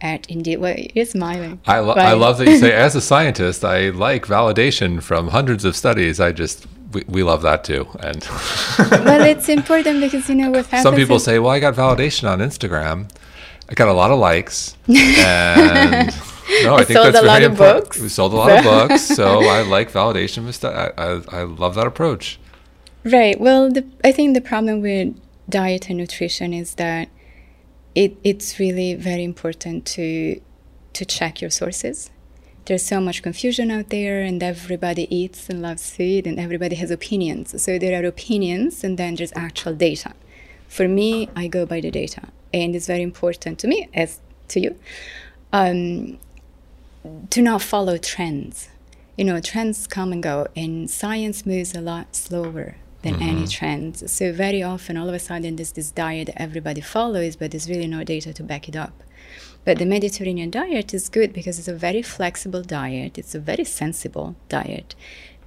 [0.01, 0.57] at indeed.
[0.57, 1.59] Well, you're smiling.
[1.65, 5.65] I, lo- I love that you say, as a scientist, I like validation from hundreds
[5.65, 6.19] of studies.
[6.19, 7.87] I just, we, we love that too.
[7.99, 8.23] And
[8.79, 12.29] well, it's important because, you know, what happens some people say, well, I got validation
[12.29, 13.09] on Instagram.
[13.69, 14.77] I got a lot of likes.
[14.87, 16.13] And
[16.63, 17.83] No, I, I think that's very important.
[17.85, 20.47] Books, we sold a lot of books, so I like validation.
[20.63, 22.39] I, I, I love that approach.
[23.03, 23.37] Right.
[23.39, 25.13] Well, the, I think the problem with
[25.49, 27.09] diet and nutrition is that
[27.97, 30.39] it, it's really very important to
[30.93, 32.11] to check your sources.
[32.65, 36.91] There's so much confusion out there, and everybody eats and loves food, and everybody has
[36.91, 37.59] opinions.
[37.61, 40.13] So there are opinions, and then there's actual data.
[40.67, 44.59] For me, I go by the data, and it's very important to me, as to
[44.59, 44.75] you,
[45.51, 46.19] um,
[47.31, 48.69] to not follow trends.
[49.17, 52.75] You know, trends come and go, and science moves a lot slower
[53.07, 53.37] than mm-hmm.
[53.37, 54.11] any trends.
[54.11, 57.69] So very often, all of a sudden, there's this diet that everybody follows, but there's
[57.69, 59.03] really no data to back it up.
[59.63, 63.17] But the Mediterranean diet is good because it's a very flexible diet.
[63.17, 64.95] It's a very sensible diet.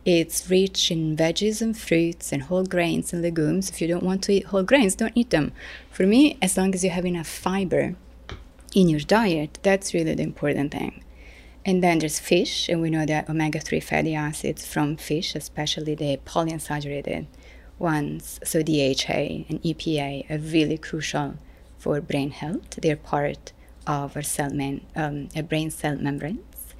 [0.07, 3.69] It's rich in veggies and fruits and whole grains and legumes.
[3.69, 5.53] If you don't want to eat whole grains, don't eat them.
[5.91, 7.95] For me, as long as you have enough fiber
[8.75, 11.05] in your diet, that's really the important thing.
[11.67, 15.95] And then there's fish, and we know that omega 3 fatty acids from fish, especially
[15.95, 17.27] the polyunsaturated
[17.81, 21.35] ones, so DHA and EPA, are really crucial
[21.79, 22.71] for brain health.
[22.83, 23.53] They're part
[23.87, 26.75] of our cell man, um, our brain cell membranes.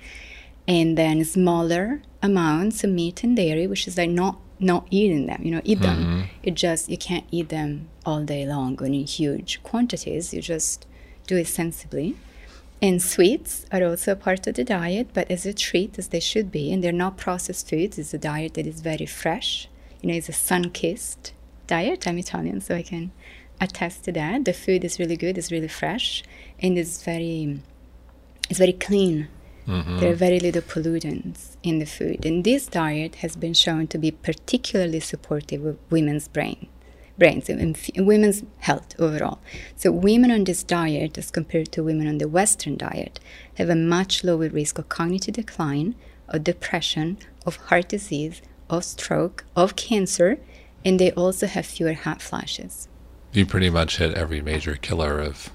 [0.69, 5.41] And then smaller amounts of meat and dairy, which is like not not eating them.
[5.43, 6.03] You know, eat mm-hmm.
[6.03, 6.25] them.
[6.43, 10.35] It just you can't eat them all day long or in huge quantities.
[10.35, 10.87] You just
[11.27, 12.17] do it sensibly.
[12.83, 16.21] And sweets are also a part of the diet, but as a treat, as they
[16.21, 16.73] should be.
[16.73, 17.99] And they're not processed foods.
[17.99, 19.69] It's a diet that is very fresh
[20.03, 21.33] you know, it's a sun-kissed
[21.67, 22.07] diet.
[22.07, 23.13] I'm Italian, so I can
[23.61, 24.45] attest to that.
[24.45, 25.37] The food is really good.
[25.37, 26.23] It's really fresh,
[26.61, 27.61] and it's very,
[28.49, 29.29] it's very clean.
[29.67, 29.99] Mm-hmm.
[29.99, 33.99] There are very little pollutants in the food, and this diet has been shown to
[33.99, 36.67] be particularly supportive of women's brain,
[37.19, 39.39] brains and women's health overall.
[39.77, 43.21] So women on this diet, as compared to women on the Western diet,
[43.59, 45.95] have a much lower risk of cognitive decline,
[46.29, 50.39] of depression, of heart disease, of stroke, of cancer,
[50.85, 52.89] and they also have fewer hot flashes.
[53.33, 55.51] You pretty much hit every major killer of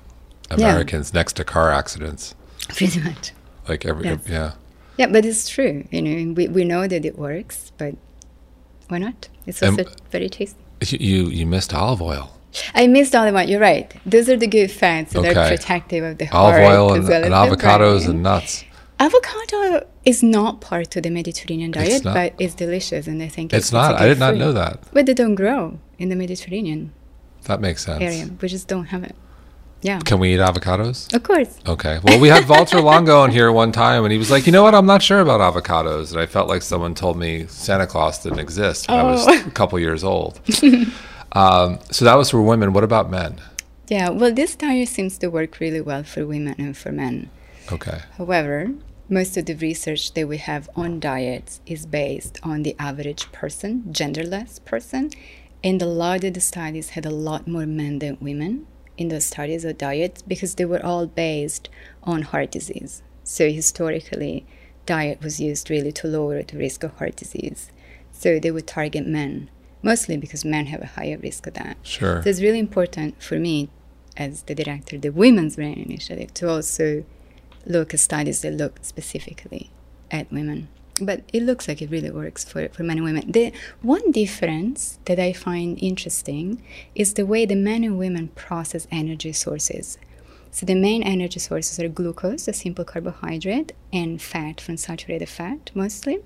[0.50, 1.20] Americans yeah.
[1.20, 2.36] next to car accidents.
[2.70, 3.32] Pretty much.
[3.68, 4.20] Like every, yes.
[4.28, 4.52] yeah.
[4.98, 5.86] Yeah, but it's true.
[5.92, 7.96] You know, we, we know that it works, but
[8.88, 9.28] why not?
[9.46, 10.60] It's also and very tasty.
[10.82, 12.38] You you missed olive oil.
[12.74, 13.44] I missed olive oil.
[13.44, 13.94] You're right.
[14.06, 15.32] Those are the good fats that okay.
[15.32, 16.64] are protective of the olive heart.
[16.64, 18.64] Olive oil and, well and avocados and nuts.
[19.00, 23.66] Avocado is not part of the Mediterranean diet, but it's delicious, and I think it's,
[23.68, 23.96] it's not.
[23.96, 24.80] I did not know that.
[24.94, 26.94] But they don't grow in the Mediterranean.
[27.44, 28.02] That makes sense.
[28.02, 29.16] Area, we just don't have it.
[29.82, 30.00] Yeah.
[30.00, 31.14] Can we eat avocados?
[31.14, 31.60] Of course.
[31.68, 32.00] Okay.
[32.04, 34.64] Well, we had Valter Longo on here one time, and he was like, "You know
[34.64, 34.74] what?
[34.74, 38.40] I'm not sure about avocados," and I felt like someone told me Santa Claus didn't
[38.40, 39.08] exist when oh.
[39.08, 39.46] I was oh.
[39.46, 40.40] a couple years old.
[41.34, 42.74] um, so that was for women.
[42.74, 43.40] What about men?
[43.88, 44.10] Yeah.
[44.10, 47.30] Well, this diet seems to work really well for women and for men.
[47.72, 48.00] Okay.
[48.18, 48.74] However,
[49.10, 53.84] most of the research that we have on diets is based on the average person,
[53.92, 55.12] genderless person,
[55.64, 59.22] and a lot of the studies had a lot more men than women in the
[59.22, 61.70] studies of diets because they were all based
[62.04, 63.04] on heart disease.
[63.24, 64.46] So historically,
[64.86, 67.72] diet was used really to lower the risk of heart disease.
[68.12, 69.50] So they would target men,
[69.82, 71.78] mostly because men have a higher risk of that.
[71.84, 72.24] Sure.
[72.24, 73.70] So it's really important for me,
[74.16, 77.06] as the director of the Women's Brain Initiative, to also
[77.66, 79.70] look studies that look specifically
[80.12, 80.68] at women.
[81.02, 83.32] But it looks like it really works for, for many women.
[83.32, 83.52] The
[83.82, 89.34] one difference that I find interesting is the way the men and women process energy
[89.34, 89.98] sources.
[90.52, 95.70] So the main energy sources are glucose, a simple carbohydrate, and fat from saturated fat
[95.74, 96.20] mostly.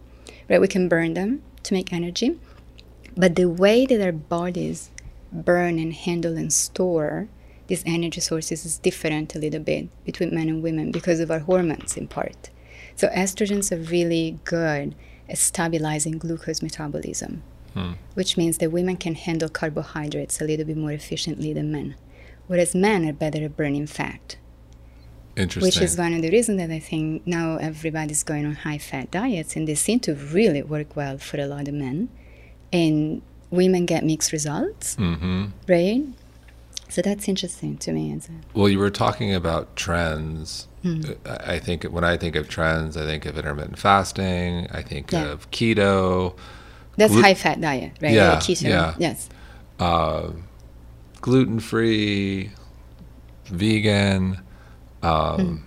[0.47, 2.39] Right, we can burn them to make energy.
[3.17, 4.91] But the way that our bodies
[5.31, 7.27] burn and handle and store
[7.69, 11.39] these energy sources is different a little bit between men and women because of our
[11.39, 12.49] hormones in part.
[12.95, 14.95] So estrogens are really good
[15.29, 17.91] at stabilizing glucose metabolism, hmm.
[18.15, 21.95] which means that women can handle carbohydrates a little bit more efficiently than men,
[22.47, 24.35] whereas men are better at burning fat.
[25.37, 25.67] Interesting.
[25.67, 29.11] Which is one of the reasons that I think now everybody's going on high fat
[29.11, 32.09] diets, and they seem to really work well for a lot of men.
[32.73, 35.45] And women get mixed results, mm-hmm.
[35.67, 36.03] right?
[36.89, 38.19] So that's interesting to me.
[38.53, 40.67] Well, you were talking about trends.
[40.83, 41.17] Mm.
[41.47, 44.67] I think when I think of trends, I think of intermittent fasting.
[44.71, 45.25] I think yeah.
[45.25, 46.35] of keto.
[46.97, 48.11] That's Glu- high fat diet, right?
[48.11, 48.63] Yeah, keto.
[48.63, 48.95] Yeah.
[48.97, 49.29] Yes.
[49.79, 50.31] Uh,
[51.21, 52.49] gluten free,
[53.45, 54.41] vegan.
[55.03, 55.61] Um, mm.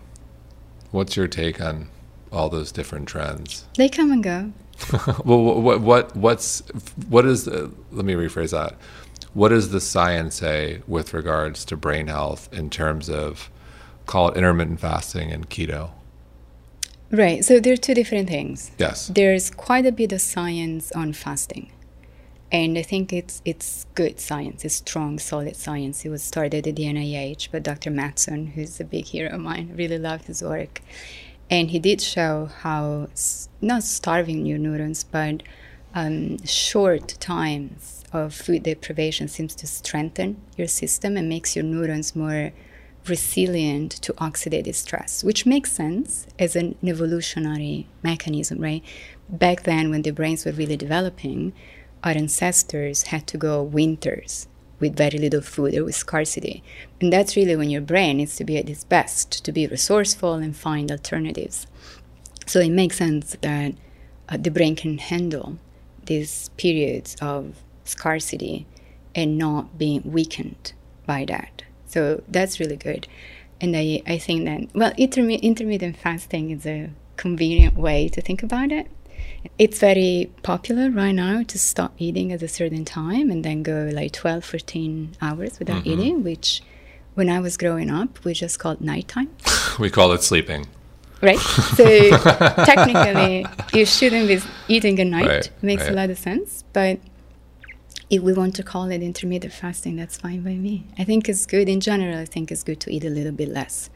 [0.91, 1.89] What's your take on
[2.33, 3.65] all those different trends?
[3.77, 4.53] They come and go.
[5.25, 6.61] well, what, what what's
[7.09, 7.47] what is?
[7.47, 8.75] Uh, let me rephrase that
[9.35, 13.51] what does the science say with regards to brain health in terms of
[14.07, 15.91] call it intermittent fasting and keto?
[17.11, 17.45] Right.
[17.45, 18.71] So there are two different things.
[18.79, 19.09] Yes.
[19.09, 21.71] There's quite a bit of science on fasting.
[22.51, 24.65] And I think it's it's good science.
[24.65, 26.05] It's strong, solid science.
[26.05, 27.91] It was started at the NIH by Dr.
[27.91, 29.71] Mattson, who's a big hero of mine.
[29.73, 30.81] I really love his work.
[31.51, 33.09] And he did show how
[33.61, 35.43] not starving your neurons, but
[35.95, 42.15] um, short times of food deprivation seems to strengthen your system and makes your neurons
[42.15, 42.53] more
[43.09, 48.85] resilient to oxidative stress, which makes sense as an evolutionary mechanism, right?
[49.29, 51.53] Back then, when the brains were really developing,
[52.05, 54.47] our ancestors had to go winters
[54.79, 56.63] with very little food or with scarcity.
[57.01, 60.35] And that's really when your brain needs to be at its best to be resourceful
[60.35, 61.67] and find alternatives.
[62.47, 63.75] So it makes sense that
[64.29, 65.59] uh, the brain can handle
[66.07, 68.67] these periods of scarcity
[69.15, 70.73] and not being weakened
[71.07, 71.63] by that.
[71.87, 73.07] So that's really good.
[73.61, 78.43] And I, I think that, well, intermi- intermittent fasting is a convenient way to think
[78.43, 78.89] about it.
[79.59, 83.91] It's very popular right now to stop eating at a certain time and then go
[83.93, 86.01] like 12, 14 hours without mm-hmm.
[86.01, 86.63] eating, which
[87.15, 89.31] when I was growing up, we just called nighttime
[89.79, 90.67] We call it sleeping.
[91.21, 91.39] right?
[91.39, 91.85] So
[92.65, 95.29] technically, you shouldn't be eating at night.
[95.29, 95.93] Right, Makes right.
[95.93, 96.65] a lot of sense.
[96.73, 96.99] But
[98.13, 100.87] if we want to call it intermittent fasting, that's fine by me.
[100.99, 102.19] I think it's good in general.
[102.19, 103.89] I think it's good to eat a little bit less.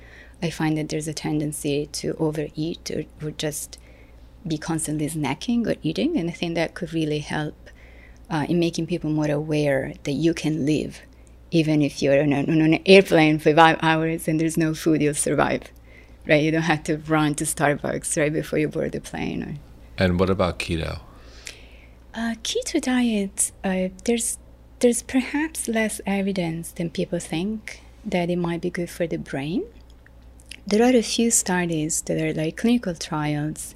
[0.42, 3.79] I find that there's a tendency to overeat or, or just
[4.48, 7.68] be constantly snacking or eating, and I think that could really help
[8.31, 11.02] uh, in making people more aware that you can live
[11.50, 15.00] even if you're on, a, on an airplane for five hours and there's no food,
[15.00, 15.62] you'll survive,
[16.26, 16.42] right?
[16.42, 19.42] You don't have to run to Starbucks right before you board the plane.
[19.42, 21.00] Or And what about keto?
[22.16, 24.38] Uh, keto diet, uh, there's
[24.81, 29.64] there's perhaps less evidence than people think that it might be good for the brain.
[30.66, 33.74] There are a few studies that are like clinical trials,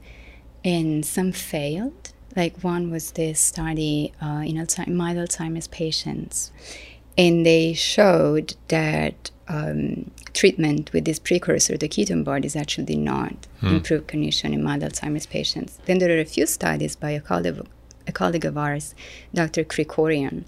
[0.65, 2.13] and some failed.
[2.37, 6.53] Like one was this study uh, in Alzheimer's, mild Alzheimer's patients,
[7.19, 13.35] and they showed that um, treatment with this precursor, the ketone bodies, actually did not
[13.63, 15.79] improve cognition in mild Alzheimer's patients.
[15.87, 17.67] Then there are a few studies by a colleague,
[18.11, 18.95] a colleague of ours,
[19.41, 19.63] Dr.
[19.65, 20.45] Krikorian,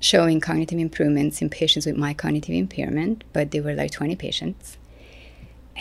[0.00, 4.78] showing cognitive improvements in patients with mild cognitive impairment, but they were like 20 patients.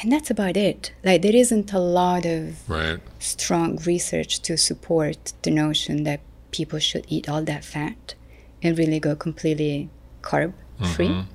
[0.01, 0.93] And that's about it.
[1.03, 2.99] Like, there isn't a lot of Right.
[3.19, 6.19] strong research to support the notion that
[6.51, 8.15] people should eat all that fat
[8.63, 9.89] and really go completely
[10.21, 10.53] carb
[10.95, 11.07] free.
[11.09, 11.29] Mm-hmm.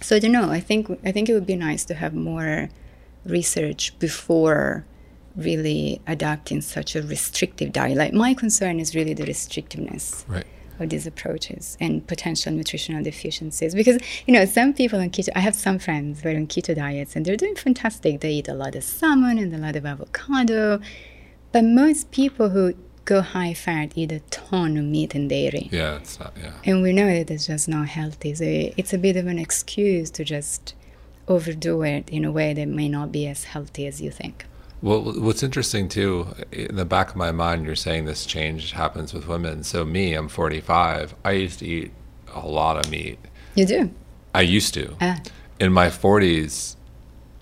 [0.00, 0.50] So I don't know.
[0.50, 2.68] I think I think it would be nice to have more
[3.24, 4.84] research before
[5.36, 7.96] really adopting such a restrictive diet.
[7.96, 10.44] Like my concern is really the restrictiveness Right.
[10.78, 13.74] of these approaches and potential nutritional deficiencies.
[13.74, 16.74] Because, you know, some people on keto, I have some friends who are on keto
[16.74, 18.20] diets and they're doing fantastic.
[18.20, 20.80] They eat a lot of salmon and a lot of avocado.
[21.52, 25.68] But most people who go high fat eat a ton of meat and dairy.
[25.70, 26.52] Yeah, it's not, yeah.
[26.64, 28.34] And we know that it's just not healthy.
[28.34, 30.74] So it's a bit of an excuse to just
[31.28, 34.46] overdo it in a way that may not be as healthy as you think.
[34.84, 39.14] Well, what's interesting too, in the back of my mind, you're saying this change happens
[39.14, 39.64] with women.
[39.64, 41.14] So me, I'm 45.
[41.24, 41.90] I used to eat
[42.34, 43.18] a lot of meat.
[43.54, 43.90] You do?
[44.34, 44.94] I used to.
[45.00, 45.22] Ah.
[45.58, 46.76] In my 40s,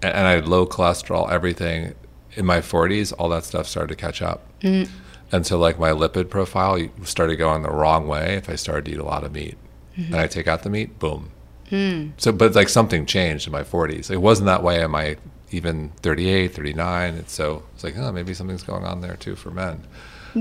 [0.02, 1.96] and I had low cholesterol, everything.
[2.34, 4.46] In my 40s, all that stuff started to catch up.
[4.60, 4.88] Mm.
[5.32, 8.92] And so, like, my lipid profile started going the wrong way if I started to
[8.92, 9.58] eat a lot of meat.
[9.98, 10.12] Mm-hmm.
[10.12, 11.32] And I take out the meat, boom.
[11.70, 12.10] Hmm.
[12.18, 14.10] So, but like something changed in my 40s.
[14.10, 15.16] It wasn't that way in my
[15.54, 17.14] even 38, 39.
[17.14, 19.84] It's so, it's like, oh, maybe something's going on there too for men.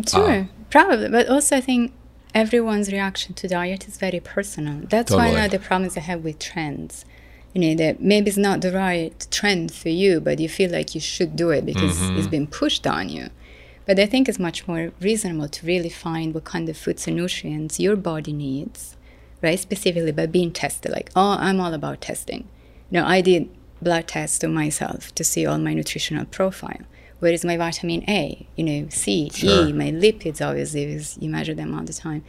[0.08, 1.10] Sure, um, probably.
[1.10, 1.94] But also, I think
[2.34, 4.88] everyone's reaction to diet is very personal.
[4.88, 5.36] That's why Totally.
[5.36, 7.06] one of the problems I have with trends.
[7.54, 10.96] You know, that maybe it's not the right trend for you, but you feel like
[10.96, 12.18] you should do it because mm-hmm.
[12.18, 13.30] it's been pushed on you.
[13.86, 17.18] But I think it's much more reasonable to really find what kind of foods and
[17.18, 18.96] nutrients your body needs,
[19.42, 19.60] right?
[19.60, 20.92] Specifically by being tested.
[20.94, 22.48] Like, oh, I'm all about testing.
[22.90, 23.50] You know, I did
[23.82, 26.82] blood tests on myself to see all my nutritional profile.
[27.20, 28.48] Where is my vitamin A?
[28.56, 29.68] You know, C, Sure.
[29.68, 32.24] E, my lipids, obviously, because you measure them all the time.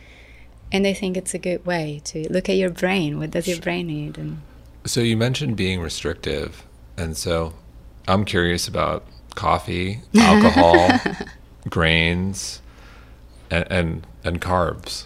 [0.70, 3.18] And I think it's a good way to look at your brain.
[3.18, 4.18] What does your brain need?
[4.18, 4.40] And
[4.84, 6.64] So you mentioned being restrictive,
[6.96, 7.54] and so
[8.08, 10.98] I'm curious about coffee, alcohol,
[11.70, 12.60] grains,
[13.50, 15.04] and, and and carbs.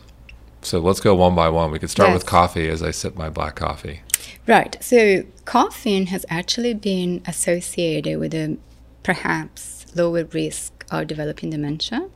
[0.66, 1.70] So let's go one by one.
[1.70, 4.00] We could start with coffee as I sip my black coffee.
[4.48, 4.76] Right.
[4.80, 8.58] So caffeine has actually been associated with a
[9.04, 12.08] perhaps lower risk of developing dementia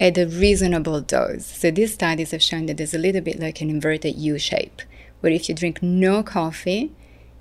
[0.00, 1.44] at a reasonable dose.
[1.44, 4.80] So these studies have shown that there's a little bit like an inverted U shape,
[5.20, 6.92] where if you drink no coffee,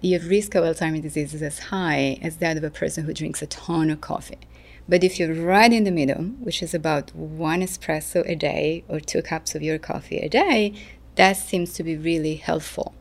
[0.02, 3.42] your risk of Alzheimer's disease is as high as that of a person who drinks
[3.42, 4.40] a ton of coffee.
[4.88, 9.00] But if you're right in the middle, which is about one espresso a day or
[9.00, 10.74] two cups of your coffee a day,
[11.16, 12.94] that seems to be really helpful.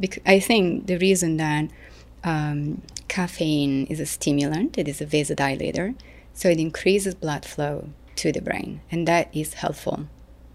[0.00, 1.70] Because I think the reason that
[2.24, 5.94] um, caffeine is a stimulant, it is a vasodilator,
[6.34, 10.08] so it increases blood flow to the brain, and that is helpful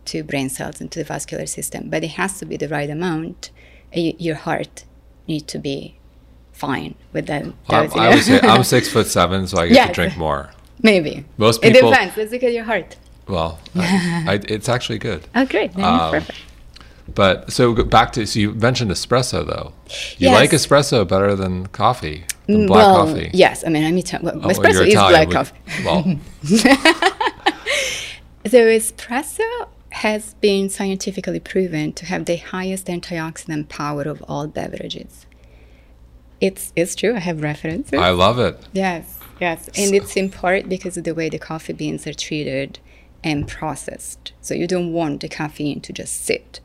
[0.06, 1.90] to brain cells and to the vascular system.
[1.90, 3.52] But it has to be the right amount.
[3.94, 4.84] Your heart
[5.28, 5.96] needs to be
[6.52, 7.46] fine with that.
[7.70, 10.52] I, I would say I'm six foot seven, so I get to drink more.
[10.82, 11.90] Maybe most people.
[11.90, 12.18] It depends.
[12.18, 12.98] Let's look at your heart.
[13.28, 15.28] Well, I, I, it's actually good.
[15.36, 15.78] Oh, great!
[15.78, 16.40] Um, perfect.
[17.14, 19.74] But so back to so you mentioned espresso though.
[20.18, 20.34] You yes.
[20.34, 23.30] like espresso better than coffee, than mm, black well, coffee.
[23.34, 24.40] Yes, I mean I'm Italian.
[24.40, 25.58] Well, oh, espresso is black we, coffee.
[25.84, 26.04] Well,
[28.46, 35.26] so espresso has been scientifically proven to have the highest antioxidant power of all beverages.
[36.40, 37.16] It's it's true.
[37.16, 38.00] I have references.
[38.00, 38.58] I love it.
[38.72, 39.96] Yes, yes, and so.
[39.96, 42.80] it's in part because of the way the coffee beans are treated
[43.24, 44.34] and processed.
[44.42, 46.60] So you don't want the caffeine to just sit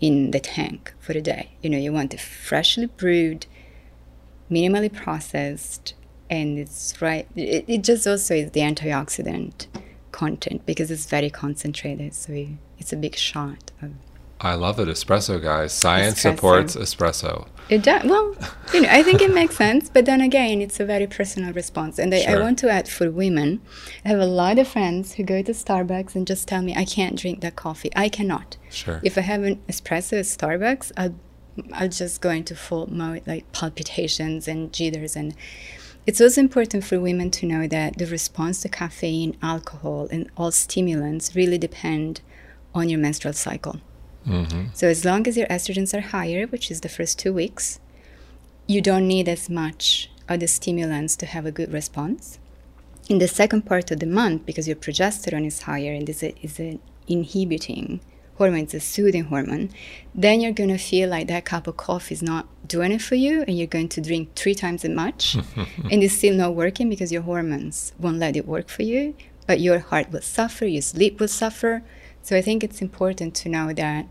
[0.00, 1.50] in the tank for a day.
[1.62, 3.46] You know, you want it freshly brewed,
[4.50, 5.94] minimally processed,
[6.30, 7.28] and it's right.
[7.36, 9.66] It, it just also is the antioxidant
[10.12, 12.14] content because it's very concentrated.
[12.14, 12.46] So
[12.78, 13.92] it's a big shot of
[14.40, 15.72] I love it, espresso guys.
[15.72, 16.22] Science espresso.
[16.22, 17.48] supports espresso.
[17.68, 18.04] It does.
[18.04, 18.34] Well,
[18.72, 21.98] you know, I think it makes sense, but then again, it's a very personal response.
[21.98, 22.38] And I, sure.
[22.38, 23.60] I, want to add for women,
[24.04, 26.86] I have a lot of friends who go to Starbucks and just tell me I
[26.86, 27.90] can't drink that coffee.
[27.94, 28.56] I cannot.
[28.70, 29.00] Sure.
[29.02, 31.14] If I have an espresso at Starbucks, I'll,
[31.74, 35.14] I'll just go into full mode, like palpitations and jitters.
[35.14, 35.34] And
[36.06, 40.52] it's also important for women to know that the response to caffeine, alcohol, and all
[40.52, 42.22] stimulants really depend
[42.74, 43.80] on your menstrual cycle.
[44.28, 44.66] Mm-hmm.
[44.74, 47.80] So as long as your estrogens are higher, which is the first two weeks,
[48.66, 52.38] you don't need as much of the stimulants to have a good response.
[53.08, 56.34] In the second part of the month, because your progesterone is higher and is a,
[56.44, 58.00] is an inhibiting
[58.36, 59.70] hormone, it's a soothing hormone,
[60.14, 63.14] then you're going to feel like that cup of coffee is not doing it for
[63.14, 65.34] you and you're going to drink three times as much
[65.90, 69.14] and it's still not working because your hormones won't let it work for you,
[69.46, 71.82] but your heart will suffer, your sleep will suffer.
[72.22, 74.06] So I think it's important to know that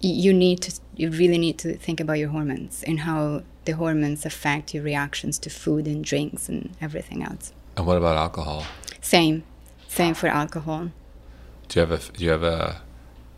[0.00, 4.26] you need to you really need to think about your hormones and how the hormones
[4.26, 7.52] affect your reactions to food and drinks and everything else.
[7.76, 8.64] And what about alcohol?
[9.00, 9.44] Same,
[9.88, 10.90] same for alcohol.
[11.68, 12.82] Do you have a do you have a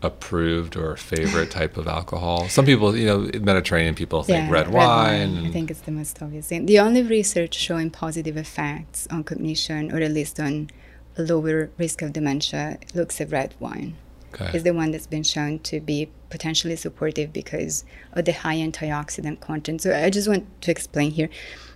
[0.01, 2.49] approved or favorite type of alcohol?
[2.49, 5.35] Some people, you know, Mediterranean people think yeah, red, red, wine.
[5.35, 5.45] wine.
[5.47, 6.65] I think it's the most obvious thing.
[6.65, 10.69] The only research showing positive effects on cognition, or at least on
[11.17, 13.95] a lower risk of dementia, looks at red wine
[14.33, 14.57] okay.
[14.57, 19.39] is the one that's been shown to be potentially supportive because of the high antioxidant
[19.39, 19.81] content.
[19.81, 21.29] So I just want to explain here.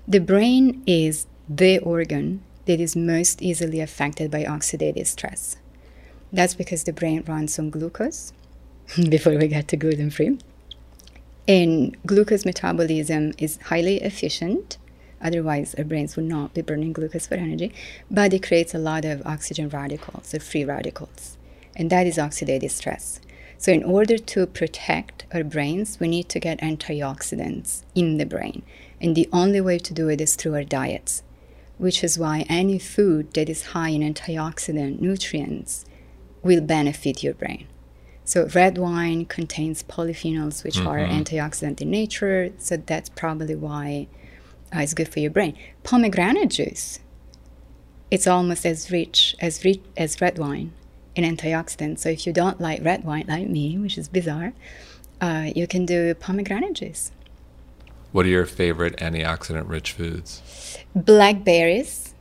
[0.08, 5.58] The brain is the organ that is most easily affected by oxidative stress.
[6.32, 8.34] That's because the brain runs on glucose
[9.10, 10.38] before we get to gluten free.
[11.47, 14.78] And glucose metabolism is highly efficient.
[15.22, 17.74] Otherwise, our brains would not be burning glucose for energy.
[18.12, 21.38] But it creates a lot of oxygen radicals or free radicals
[21.78, 23.21] and that is oxidative stress.
[23.59, 28.63] So, in order to protect our brains, we need to get antioxidants in the brain.
[28.99, 31.23] And the only way to do it is through our diets,
[31.78, 35.86] which is why any food that is high in antioxidant nutrients
[36.43, 37.67] will benefit your brain.
[38.23, 40.88] So, red wine contains polyphenols, which mm-hmm.
[40.88, 42.51] are antioxidant in nature.
[42.57, 44.07] So, that's probably why
[44.75, 45.57] uh, it's good for your brain.
[45.84, 46.99] Pomegranate juice,
[48.11, 50.73] it's almost as rich as, rich as red wine
[51.18, 51.99] in antioxidants.
[51.99, 54.53] So if you don't like red wine like me, which is bizarre,
[55.22, 57.11] uh, you can do pomegranate juice.
[58.11, 60.78] What are your favorite antioxidant rich foods?
[60.95, 62.13] Blackberries.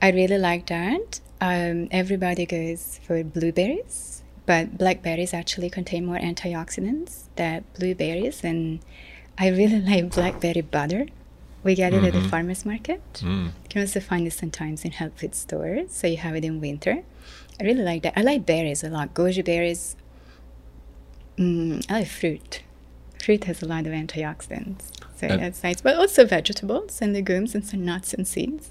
[0.00, 1.20] I really like that.
[1.40, 8.42] Um, everybody goes for blueberries, but blackberries actually contain more antioxidants than blueberries.
[8.42, 8.80] And
[9.38, 11.06] I really like blackberry butter.
[11.62, 12.06] We get it mm-hmm.
[12.06, 12.28] at the mm-hmm.
[12.28, 13.02] farmer's market.
[13.14, 13.46] Mm.
[13.46, 16.60] You can also find it sometimes in health food stores, so you have it in
[16.60, 17.02] winter.
[17.60, 18.14] I really like that.
[18.16, 19.14] I like berries a lot.
[19.14, 19.96] Goji berries.
[21.38, 22.62] Mm, I like fruit.
[23.22, 25.80] Fruit has a lot of antioxidants, so and that's nice.
[25.80, 28.70] But also vegetables and legumes and some nuts and seeds.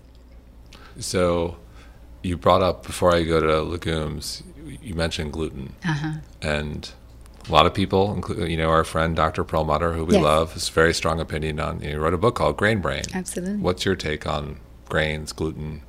[0.97, 1.57] So,
[2.23, 4.43] you brought up before I go to legumes.
[4.81, 6.19] You mentioned gluten, uh-huh.
[6.41, 6.91] and
[7.47, 9.43] a lot of people, including you know our friend Dr.
[9.43, 10.23] Perlmutter, who we yes.
[10.23, 11.81] love, has a very strong opinion on.
[11.81, 13.03] You know, wrote a book called Grain Brain.
[13.13, 13.57] Absolutely.
[13.57, 15.81] What's your take on grains, gluten?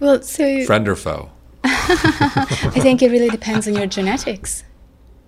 [0.00, 1.30] Well, so friend or foe?
[1.64, 4.64] I think it really depends on your genetics.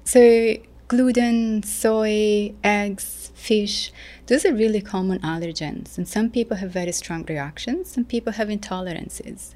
[0.04, 0.56] So
[0.88, 3.92] gluten, soy, eggs, fish,
[4.26, 5.96] those are really common allergens.
[5.96, 9.54] And some people have very strong reactions, some people have intolerances.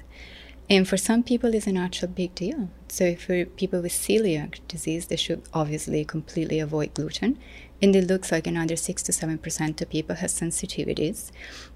[0.69, 2.69] And for some people, it's a natural big deal.
[2.87, 7.37] So for people with celiac disease, they should obviously completely avoid gluten.
[7.81, 11.31] And it looks like another six to seven percent of people have sensitivities.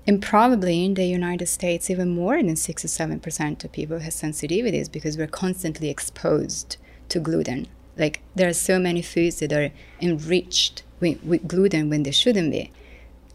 [0.09, 3.99] And probably in the United States, even more than six to seven percent of people
[3.99, 6.77] have sensitivities because we're constantly exposed
[7.09, 7.67] to gluten.
[7.95, 9.69] Like there are so many foods that are
[10.01, 12.71] enriched with, with gluten when they shouldn't be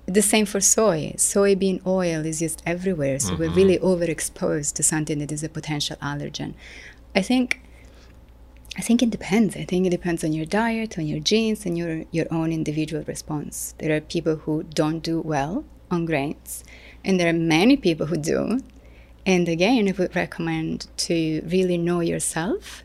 [0.06, 1.14] the same for soy.
[1.16, 3.42] Soybean oil is used everywhere, so mm-hmm.
[3.42, 6.54] we're really overexposed to something that is a potential allergen.
[7.14, 7.60] I think
[8.76, 9.54] I think it depends.
[9.54, 13.04] I think it depends on your diet, on your genes, and your your own individual
[13.04, 13.76] response.
[13.78, 16.63] There are people who don't do well on grains,
[17.04, 18.60] and there are many people who do.
[19.26, 22.84] And again, I would recommend to really know yourself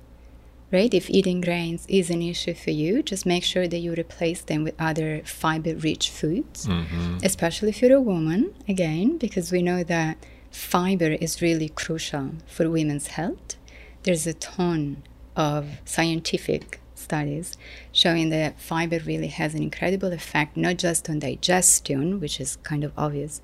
[0.71, 0.93] right?
[0.93, 4.63] If eating grains is an issue for you, just make sure that you replace them
[4.63, 7.17] with other fiber rich foods, mm-hmm.
[7.23, 10.17] especially if you're a woman, again, because we know that
[10.51, 13.55] fiber is really crucial for women's health.
[14.03, 15.03] There's a ton
[15.35, 17.57] of scientific studies
[17.91, 22.83] showing that fiber really has an incredible effect, not just on digestion, which is kind
[22.83, 23.41] of obvious,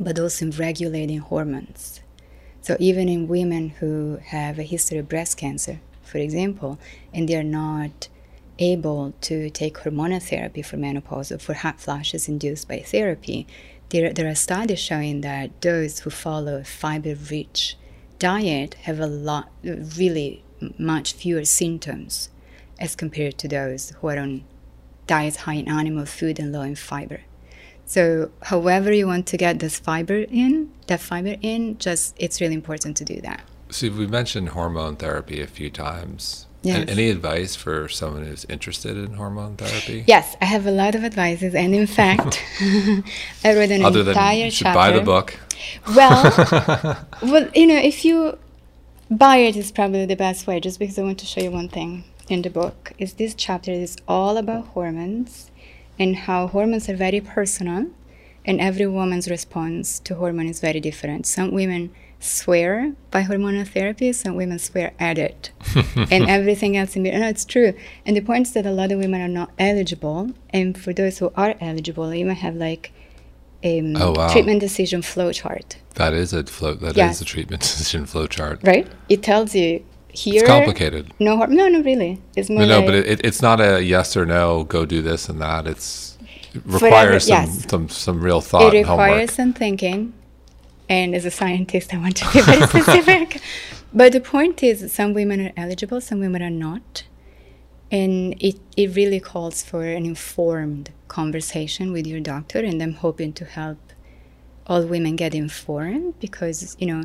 [0.00, 2.00] but also in regulating hormones.
[2.62, 6.78] So, even in women who have a history of breast cancer, for example,
[7.14, 8.08] and they're not
[8.58, 13.46] able to take hormonal therapy for menopause or for hot flashes induced by therapy,
[13.90, 17.76] there, there are studies showing that those who follow a fiber rich
[18.18, 20.44] diet have a lot, really
[20.78, 22.28] much fewer symptoms
[22.78, 24.44] as compared to those who are on
[25.06, 27.20] diets high in animal food and low in fiber.
[27.90, 32.54] So, however you want to get this fiber in, that fiber in, just it's really
[32.54, 33.40] important to do that.
[33.70, 36.46] So we mentioned hormone therapy a few times.
[36.62, 36.88] Yes.
[36.88, 40.04] Any advice for someone who's interested in hormone therapy?
[40.06, 42.40] Yes, I have a lot of advices, and in fact,
[43.42, 44.78] I wrote an Other entire than chapter.
[44.78, 45.36] Buy the book.
[45.96, 48.38] Well, well, you know, if you
[49.10, 50.60] buy it is probably the best way.
[50.60, 53.72] Just because I want to show you one thing in the book is this chapter
[53.72, 55.49] is all about hormones
[56.00, 57.86] and how hormones are very personal,
[58.46, 61.26] and every woman's response to hormone is very different.
[61.26, 65.50] Some women swear by hormonal therapy, some women swear at it,
[66.10, 67.20] and everything else in between.
[67.20, 67.74] No, it's true.
[68.06, 71.18] And the point is that a lot of women are not eligible, and for those
[71.18, 72.92] who are eligible, you even have like
[73.62, 74.32] a um, oh, wow.
[74.32, 75.76] treatment decision flow chart.
[75.96, 76.72] That is a flow.
[76.74, 77.16] That yes.
[77.16, 78.60] is a treatment decision flow chart.
[78.62, 78.88] Right.
[79.10, 80.42] It tells you here.
[80.42, 81.12] It's complicated.
[81.18, 82.20] No, no, no, really.
[82.36, 82.66] It's more.
[82.66, 84.64] No, like, no, but it, it's not a yes or no.
[84.64, 85.66] Go do this and that.
[85.66, 86.18] It's
[86.54, 87.70] it requires some, yes.
[87.70, 88.74] some some real thought.
[88.74, 90.12] It requires some thinking
[90.90, 93.40] and as a scientist, I want to be very specific.
[93.94, 97.04] but the point is, some women are eligible, some women are not.
[97.92, 102.58] And it, it really calls for an informed conversation with your doctor.
[102.58, 103.78] And I'm hoping to help
[104.66, 107.04] all women get informed because, you know,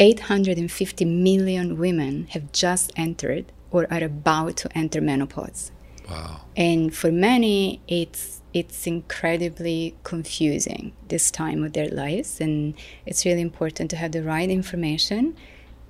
[0.00, 5.70] 850 million women have just entered or are about to enter menopause.
[6.08, 6.40] Wow.
[6.56, 12.74] And for many, it's it's incredibly confusing this time of their lives and
[13.06, 15.36] it's really important to have the right information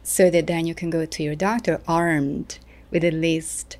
[0.02, 2.58] so that then you can go to your doctor armed
[2.90, 3.78] with at least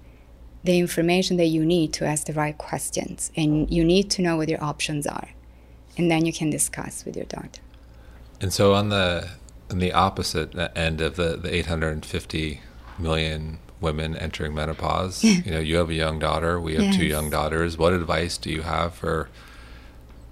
[0.65, 4.35] the information that you need to ask the right questions and you need to know
[4.37, 5.29] what your options are
[5.99, 7.61] and then you can discuss with your doctor
[8.41, 9.29] and so on the
[9.71, 12.61] on the opposite end of the, the 850
[12.99, 15.25] million women entering menopause.
[15.25, 16.61] you know, you have a young daughter.
[16.61, 16.97] We have yes.
[16.97, 17.79] two young daughters.
[17.79, 19.29] What advice do you have for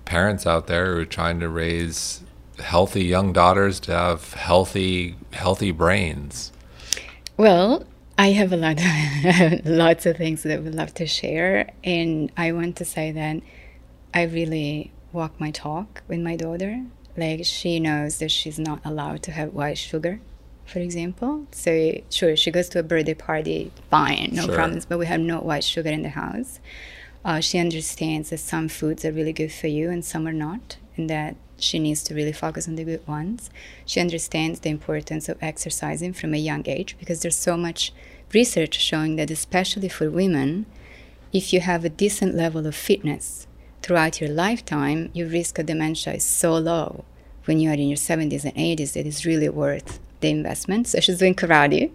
[0.04, 2.22] parents out there who are trying to raise
[2.58, 6.52] healthy young daughters to have healthy healthy brains?
[7.36, 7.84] Well,
[8.18, 12.32] I have a lot, of, lots of things that I would love to share, and
[12.36, 13.40] I want to say that
[14.12, 16.84] I really walk my talk with my daughter.
[17.18, 20.20] Like she knows that she's not allowed to have white sugar
[20.68, 21.46] for example.
[21.50, 24.54] So sure, she goes to a birthday party, fine, no sure.
[24.54, 24.84] problems.
[24.86, 26.60] But we have no white sugar in the house.
[27.24, 30.76] Uh, she understands that some foods are really good for you and some are not,
[30.96, 33.50] and that she needs to really focus on the good ones.
[33.84, 37.92] She understands the importance of exercising from a young age because there's so much
[38.32, 40.66] research showing that, especially for women,
[41.32, 43.47] if you have a decent level of fitness
[43.88, 47.04] throughout your lifetime, your risk of dementia is so low
[47.46, 50.86] when you are in your 70s and 80s that it's really worth the investment.
[50.88, 51.90] So she's doing karate.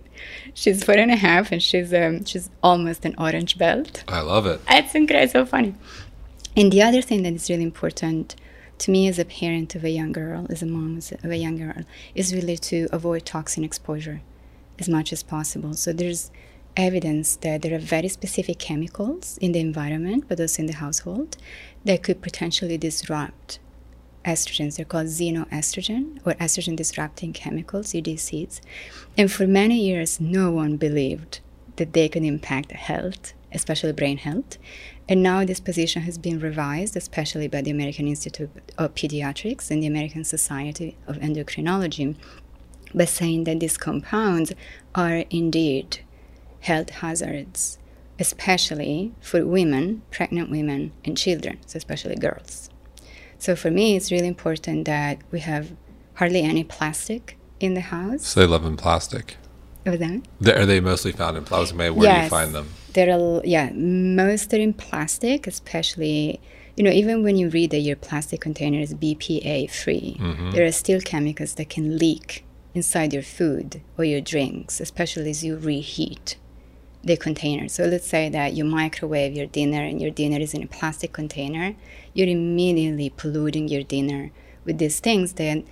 [0.55, 4.03] She's four and a half, and she's um, she's almost an orange belt.
[4.07, 4.59] I love it.
[4.67, 5.75] It's incredible, so funny.
[6.57, 8.35] And the other thing that is really important
[8.79, 11.57] to me as a parent of a young girl, as a mom of a young
[11.57, 11.83] girl,
[12.15, 14.21] is really to avoid toxin exposure
[14.79, 15.73] as much as possible.
[15.75, 16.31] So there's
[16.75, 21.37] evidence that there are very specific chemicals in the environment, but also in the household,
[21.85, 23.59] that could potentially disrupt
[24.25, 24.77] estrogens.
[24.77, 28.61] They're called xenoestrogen or estrogen disrupting chemicals, EDCs.
[29.17, 31.39] And for many years, no one believed
[31.75, 34.57] that they could impact health, especially brain health.
[35.09, 39.83] And now this position has been revised, especially by the American Institute of Pediatrics and
[39.83, 42.15] the American Society of Endocrinology,
[42.93, 44.53] by saying that these compounds
[44.95, 45.99] are indeed
[46.63, 47.77] health hazards,
[48.19, 52.69] especially for women, pregnant women, and children, so especially girls.
[53.37, 55.75] So for me, it's really important that we have
[56.15, 58.25] hardly any plastic in the house.
[58.27, 59.37] So they live in plastic.
[59.85, 60.23] Of them?
[60.47, 61.77] Are they mostly found in plastic?
[61.77, 62.17] Where yes.
[62.19, 62.69] do you find them?
[62.93, 66.39] They're yeah, most are in plastic, especially
[66.77, 70.51] you know even when you read that your plastic container is BPA free, mm-hmm.
[70.51, 75.43] there are still chemicals that can leak inside your food or your drinks, especially as
[75.43, 76.37] you reheat
[77.03, 77.67] the container.
[77.67, 81.11] So let's say that you microwave your dinner and your dinner is in a plastic
[81.11, 81.75] container,
[82.13, 84.31] you're immediately polluting your dinner
[84.63, 85.63] with these things that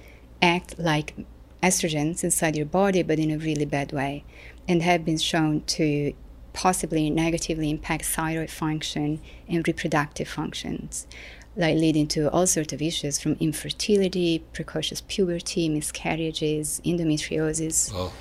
[0.42, 1.16] act like
[1.64, 4.26] estrogens inside your body, but in a really bad way,
[4.68, 6.14] and have been shown to
[6.54, 11.08] possibly negatively impact thyroid function and reproductive functions,
[11.56, 17.92] like leading to all sorts of issues from infertility, precocious puberty, miscarriages, endometriosis.
[17.94, 18.12] Oh.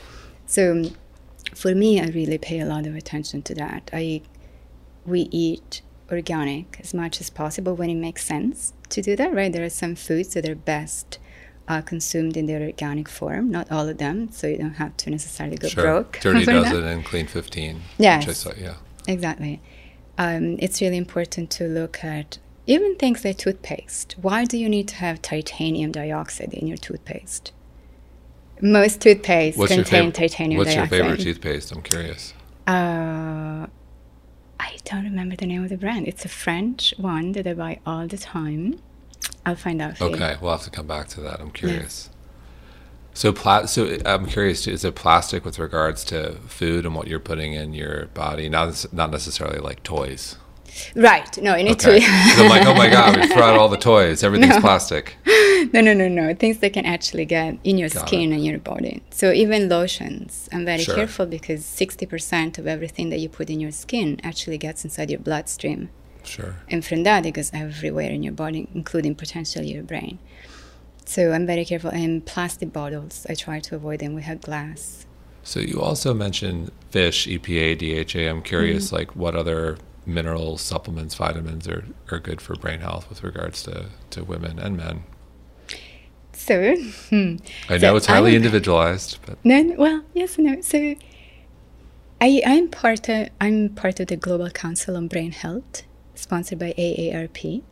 [0.47, 0.85] So
[1.55, 3.91] for me, I really pay a lot of attention to that.
[3.93, 4.23] I
[5.07, 9.35] we eat organic as much as possible when it makes sense to do that.
[9.35, 9.53] Right?
[9.53, 11.19] There are some foods that are best
[11.69, 13.51] uh, consumed in their organic form.
[13.51, 15.85] Not all of them, so you don't have to necessarily go sure.
[15.85, 16.19] broke.
[16.23, 17.81] Dirty it in Clean 15.
[17.99, 18.39] Yes.
[18.39, 18.75] Saw, yeah.
[19.07, 19.61] Exactly.
[20.19, 24.17] Um, it's really important to look at even things like toothpaste.
[24.21, 27.53] Why do you need to have titanium dioxide in your toothpaste?
[28.63, 30.91] Most toothpaste what's contain titanium what's dioxide.
[30.91, 31.73] What's your favorite toothpaste?
[31.73, 32.35] I'm curious.
[32.67, 33.67] Uh,
[34.61, 36.07] I don't remember the name of the brand.
[36.07, 38.81] It's a French one that I buy all the time.
[39.47, 40.01] I'll find out.
[40.01, 41.41] okay, we'll have to come back to that.
[41.41, 41.81] I'm curious.
[41.81, 42.11] Yes.
[43.13, 44.67] So, pla- so I'm curious.
[44.67, 48.49] Is it plastic with regards to food and what you're putting in your body?
[48.49, 50.37] Not not necessarily like toys.
[50.95, 51.37] Right.
[51.39, 52.01] No, you need okay.
[52.01, 52.07] to.
[52.07, 54.23] I'm like, oh my god, we threw out all the toys.
[54.23, 54.61] Everything's no.
[54.61, 55.17] plastic.
[55.75, 56.35] No, no, no, no.
[56.35, 58.37] Things that can actually get in your Got skin it.
[58.37, 59.03] and your body.
[59.11, 60.95] So even lotions, I'm very sure.
[60.95, 65.21] careful because 60% of everything that you put in your skin actually gets inside your
[65.21, 65.91] bloodstream.
[66.25, 66.57] Sure.
[66.69, 70.19] And from that, it goes everywhere in your body, including potentially your brain.
[71.05, 71.91] So I'm very careful.
[71.91, 74.15] And plastic bottles, I try to avoid them.
[74.15, 75.07] We have glass.
[75.43, 78.31] So you also mentioned fish, EPA, DHA.
[78.31, 78.97] I'm curious, mm-hmm.
[78.97, 79.79] like what other
[80.13, 84.77] minerals, supplements, vitamins are, are good for brain health with regards to, to women and
[84.77, 85.05] men?
[86.33, 86.77] So,
[87.11, 87.37] hmm.
[87.69, 90.61] I know so it's highly I'm, individualized, but no, well, yes, no.
[90.63, 90.95] So,
[92.21, 95.83] I I'm part of I'm part of the Global Council on Brain Health,
[96.15, 97.63] sponsored by AARP,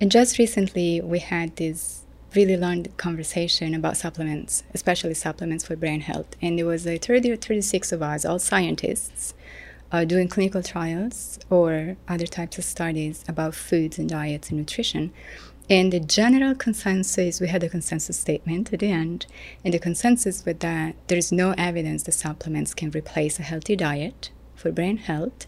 [0.00, 2.02] and just recently we had this
[2.34, 7.32] really long conversation about supplements, especially supplements for brain health, and there was like 30
[7.32, 9.34] or 36 of us, all scientists,
[9.92, 15.12] uh, doing clinical trials or other types of studies about foods and diets and nutrition.
[15.70, 19.26] And the general consensus, we had a consensus statement at the end,
[19.64, 23.76] and the consensus was that there is no evidence that supplements can replace a healthy
[23.76, 25.46] diet for brain health,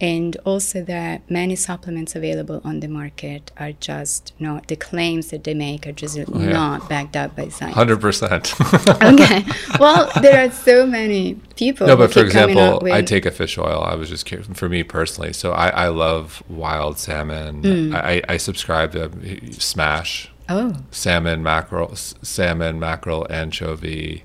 [0.00, 5.44] and also that many supplements available on the market are just not the claims that
[5.44, 6.50] they make are just oh, yeah.
[6.50, 7.74] not backed up by science.
[7.74, 8.54] Hundred percent.
[9.02, 9.44] okay.
[9.80, 11.86] Well, there are so many people.
[11.86, 13.82] No, but for example, I take a fish oil.
[13.82, 15.32] I was just curious for me personally.
[15.32, 17.62] So I, I love wild salmon.
[17.62, 17.94] Mm.
[17.94, 19.10] I, I subscribe to
[19.52, 20.30] Smash.
[20.48, 20.76] Oh.
[20.92, 24.24] Salmon, mackerel, salmon, mackerel, anchovy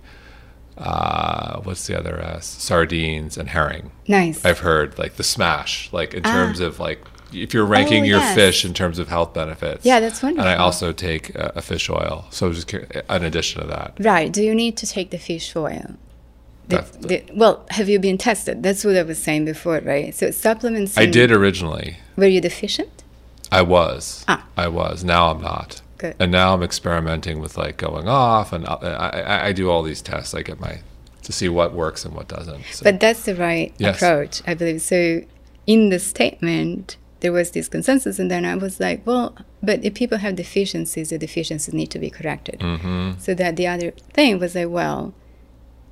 [0.81, 2.45] uh, what's the other S?
[2.45, 3.91] Sardines and herring.
[4.07, 4.43] Nice.
[4.43, 6.31] I've heard like the smash, like in ah.
[6.31, 6.99] terms of like
[7.33, 8.35] if you're ranking oh, your yes.
[8.35, 9.85] fish in terms of health benefits.
[9.85, 10.49] Yeah, that's wonderful.
[10.49, 12.25] And I also take a, a fish oil.
[12.29, 13.93] So just in addition to that.
[13.99, 14.31] Right.
[14.31, 15.95] Do you need to take the fish oil?
[16.67, 18.63] The, the, well, have you been tested?
[18.63, 20.15] That's what I was saying before, right?
[20.15, 20.97] So supplements.
[20.97, 21.97] I did originally.
[22.15, 23.03] Were you deficient?
[23.51, 24.23] I was.
[24.27, 24.45] Ah.
[24.55, 25.03] I was.
[25.03, 25.81] Now I'm not.
[26.01, 26.15] Good.
[26.19, 30.01] And now I'm experimenting with like going off, and I, I, I do all these
[30.01, 30.33] tests.
[30.33, 30.79] I get my
[31.21, 32.63] to see what works and what doesn't.
[32.71, 32.83] So.
[32.83, 33.95] But that's the right yes.
[33.95, 34.81] approach, I believe.
[34.81, 35.21] So
[35.67, 39.93] in the statement, there was this consensus, and then I was like, well, but if
[39.93, 42.59] people have deficiencies, the deficiencies need to be corrected.
[42.61, 43.19] Mm-hmm.
[43.19, 45.13] So that the other thing was like, well,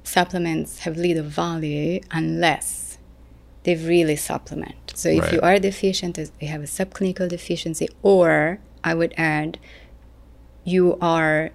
[0.04, 2.98] supplements have little value unless
[3.62, 4.94] they really supplement.
[4.96, 5.34] So if right.
[5.34, 9.60] you are deficient, you have a subclinical deficiency, or I would add
[10.64, 11.52] you are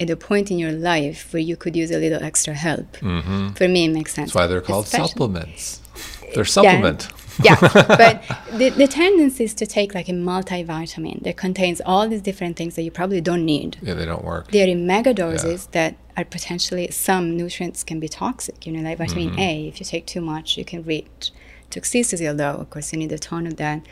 [0.00, 2.92] at a point in your life where you could use a little extra help.
[2.98, 3.50] Mm-hmm.
[3.50, 4.32] For me, it makes sense.
[4.32, 5.80] That's why they're called Especially, supplements.
[6.34, 7.08] Their supplement.
[7.42, 8.22] Yeah, but
[8.52, 12.74] the, the tendency is to take like a multivitamin that contains all these different things
[12.76, 13.78] that you probably don't need.
[13.82, 14.50] Yeah, they don't work.
[14.50, 15.90] They're in mega doses yeah.
[15.90, 18.66] that are potentially some nutrients can be toxic.
[18.66, 19.38] You know, like vitamin mm-hmm.
[19.38, 19.68] A.
[19.68, 21.32] If you take too much, you can reach
[21.70, 22.28] toxicity.
[22.28, 23.82] Although, of course, you need a ton of that.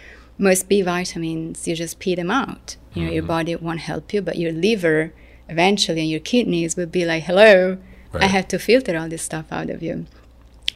[0.41, 2.76] Most B vitamins, you just pee them out.
[2.95, 3.14] You know, mm-hmm.
[3.14, 5.12] your body won't help you, but your liver
[5.49, 7.78] eventually and your kidneys will be like, "Hello,
[8.12, 8.24] right.
[8.24, 10.07] I have to filter all this stuff out of you."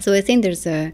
[0.01, 0.93] So I think there's a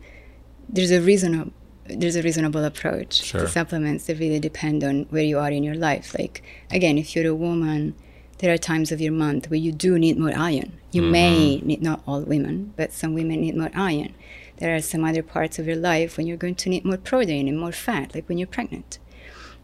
[0.68, 1.52] there's a reasonable
[1.86, 3.40] there's a reasonable approach sure.
[3.40, 6.14] to supplements that really depend on where you are in your life.
[6.16, 7.94] Like again, if you're a woman,
[8.38, 10.78] there are times of your month where you do need more iron.
[10.92, 11.12] You mm-hmm.
[11.12, 14.14] may need not all women, but some women need more iron.
[14.60, 17.48] There are some other parts of your life when you're going to need more protein
[17.48, 18.98] and more fat, like when you're pregnant,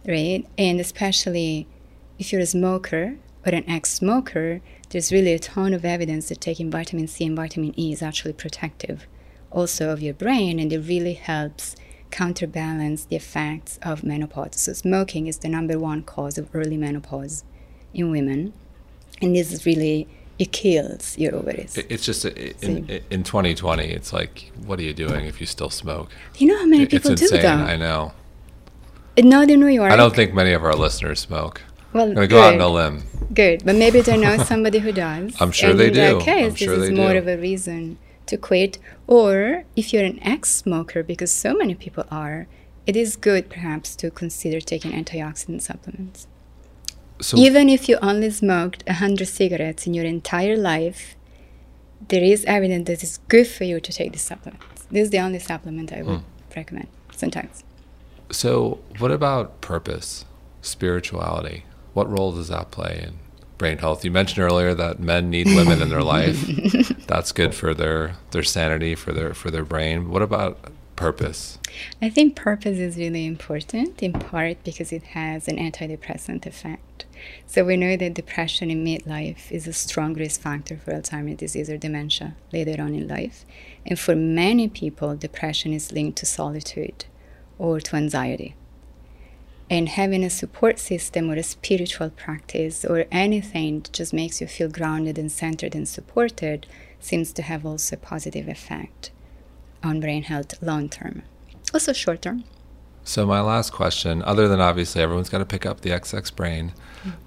[0.06, 0.44] right?
[0.56, 1.68] And especially
[2.18, 6.70] if you're a smoker or an ex-smoker, there's really a ton of evidence that taking
[6.70, 9.06] vitamin C and vitamin E is actually protective
[9.50, 11.76] also of your brain and it really helps
[12.10, 14.56] counterbalance the effects of menopause.
[14.56, 17.44] So, smoking is the number one cause of early menopause
[17.92, 18.52] in women,
[19.20, 20.08] and this is really
[20.38, 21.76] it kills your ovaries.
[21.76, 26.10] It's just in, in 2020, it's like, what are you doing if you still smoke?
[26.36, 27.68] You know how many people it's insane, do that?
[27.68, 28.12] I know.
[29.18, 29.90] Not in New York.
[29.90, 31.62] I don't think many of our listeners smoke.
[31.94, 33.04] Well, I'm gonna go out on a limb.
[33.32, 35.34] Good, but maybe they know somebody who does.
[35.40, 36.00] I'm sure and they in do.
[36.00, 37.18] That case, I'm sure this is more do.
[37.18, 38.78] of a reason to quit.
[39.06, 42.46] Or if you're an ex smoker, because so many people are,
[42.86, 46.26] it is good perhaps to consider taking antioxidant supplements.
[47.20, 51.16] So Even if you only smoked 100 cigarettes in your entire life,
[52.08, 54.62] there is evidence that it's good for you to take these supplement.
[54.90, 56.26] This is the only supplement I would hmm.
[56.54, 57.64] recommend sometimes.
[58.30, 60.24] So, what about purpose,
[60.60, 61.64] spirituality?
[61.94, 63.18] What role does that play in
[63.58, 64.04] brain health.
[64.04, 66.38] You mentioned earlier that men need women in their life.
[67.06, 70.10] That's good for their their sanity, for their for their brain.
[70.10, 70.58] What about
[70.96, 71.58] purpose?
[72.00, 77.05] I think purpose is really important in part because it has an antidepressant effect.
[77.46, 81.70] So we know that depression in midlife is a strong risk factor for Alzheimer's disease
[81.70, 83.44] or dementia later on in life.
[83.84, 87.06] And for many people, depression is linked to solitude
[87.58, 88.54] or to anxiety.
[89.68, 94.46] And having a support system or a spiritual practice or anything that just makes you
[94.46, 96.66] feel grounded and centered and supported
[97.00, 99.10] seems to have also a positive effect
[99.82, 101.22] on brain health long term.
[101.74, 102.44] Also short term
[103.06, 106.72] so my last question other than obviously everyone's got to pick up the xx brain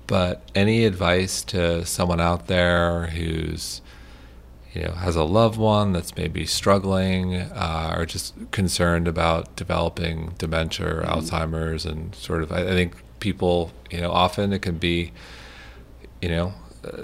[0.08, 3.82] but any advice to someone out there who's
[4.74, 10.34] you know has a loved one that's maybe struggling uh, or just concerned about developing
[10.38, 11.12] dementia or mm-hmm.
[11.12, 15.12] Alzheimer's and sort of I, I, think people you know often it can be
[16.22, 16.54] you know
[16.84, 17.04] uh,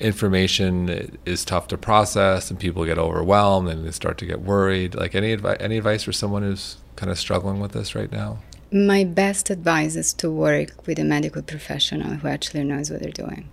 [0.00, 4.94] information is tough to process and people get overwhelmed and they start to get worried
[4.94, 8.38] like any advice any advice for someone who's kind of struggling with this right now
[8.70, 13.10] my best advice is to work with a medical professional who actually knows what they're
[13.10, 13.48] doing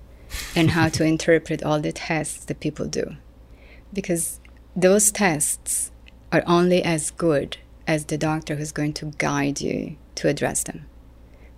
[0.55, 3.17] and how to interpret all the tests that people do
[3.93, 4.39] because
[4.75, 5.91] those tests
[6.31, 10.85] are only as good as the doctor who's going to guide you to address them.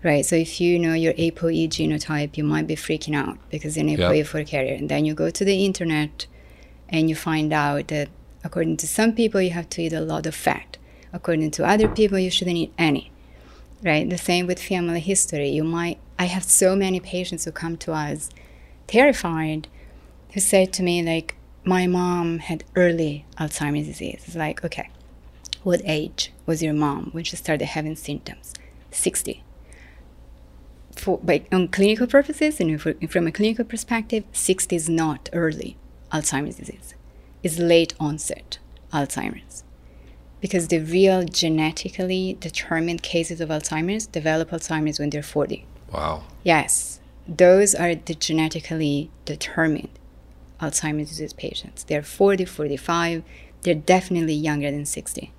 [0.04, 0.26] Right.
[0.26, 3.96] So if you know your ApoE genotype, you might be freaking out because you're an
[3.96, 4.48] ApoE4 yep.
[4.48, 4.76] carrier.
[4.76, 6.26] And then you go to the internet
[6.90, 8.10] and you find out that
[8.44, 10.78] according to some people, you have to eat a lot of fat.
[11.14, 13.12] According to other people, you shouldn't eat any.
[13.84, 14.10] Right.
[14.10, 15.50] The same with family history.
[15.50, 18.30] You might, I have so many patients who come to us
[18.88, 19.68] terrified
[20.34, 24.24] who say to me, like, my mom had early Alzheimer's disease.
[24.26, 24.90] It's like, okay,
[25.64, 28.54] what age was your mom when she started having symptoms?
[28.92, 29.44] 60.
[30.96, 31.20] For,
[31.52, 35.78] on clinical purposes and from a clinical perspective, 60 is not early
[36.12, 36.96] Alzheimer's disease.
[37.44, 38.60] It's late onset
[38.92, 39.63] Alzheimer's.
[40.44, 45.66] Because the real genetically determined cases of Alzheimer's develop Alzheimer's when they're 40.
[45.94, 46.26] Wow.
[46.44, 49.88] Yes, those are the genetically determined
[50.60, 51.86] Alzheimer's disease patients.
[51.86, 53.24] They're 40, 45,
[53.62, 55.32] they're definitely younger than 60.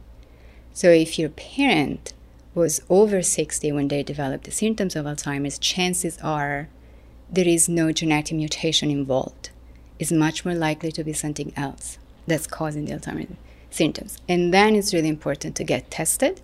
[0.73, 2.15] So if your parent
[2.55, 6.71] was over 60 when they developed the symptoms of Alzheimer's, chances are
[7.31, 9.51] there is no genetic mutation involved.
[9.99, 13.37] It's much more likely to be something else that's causing the Alzheimer's
[13.75, 14.19] symptoms.
[14.29, 16.41] And then it's really important to get tested.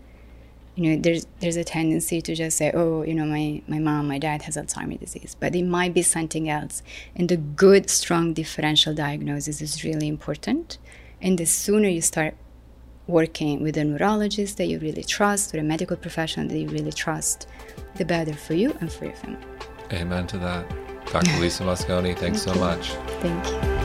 [0.76, 4.08] You know there's there's a tendency to just say oh you know my my mom
[4.08, 5.36] my dad has alzheimer's disease.
[5.38, 6.82] But it might be something else.
[7.16, 10.78] And the good strong differential diagnosis is really important.
[11.20, 12.34] And the sooner you start
[13.06, 16.92] working with a neurologist that you really trust or a medical professional that you really
[16.92, 17.48] trust
[17.96, 19.44] the better for you and for your family.
[19.92, 20.64] Amen to that.
[21.06, 21.36] Dr.
[21.40, 22.60] Lisa mosconi thanks Thank so you.
[22.60, 22.92] much.
[23.20, 23.79] Thank you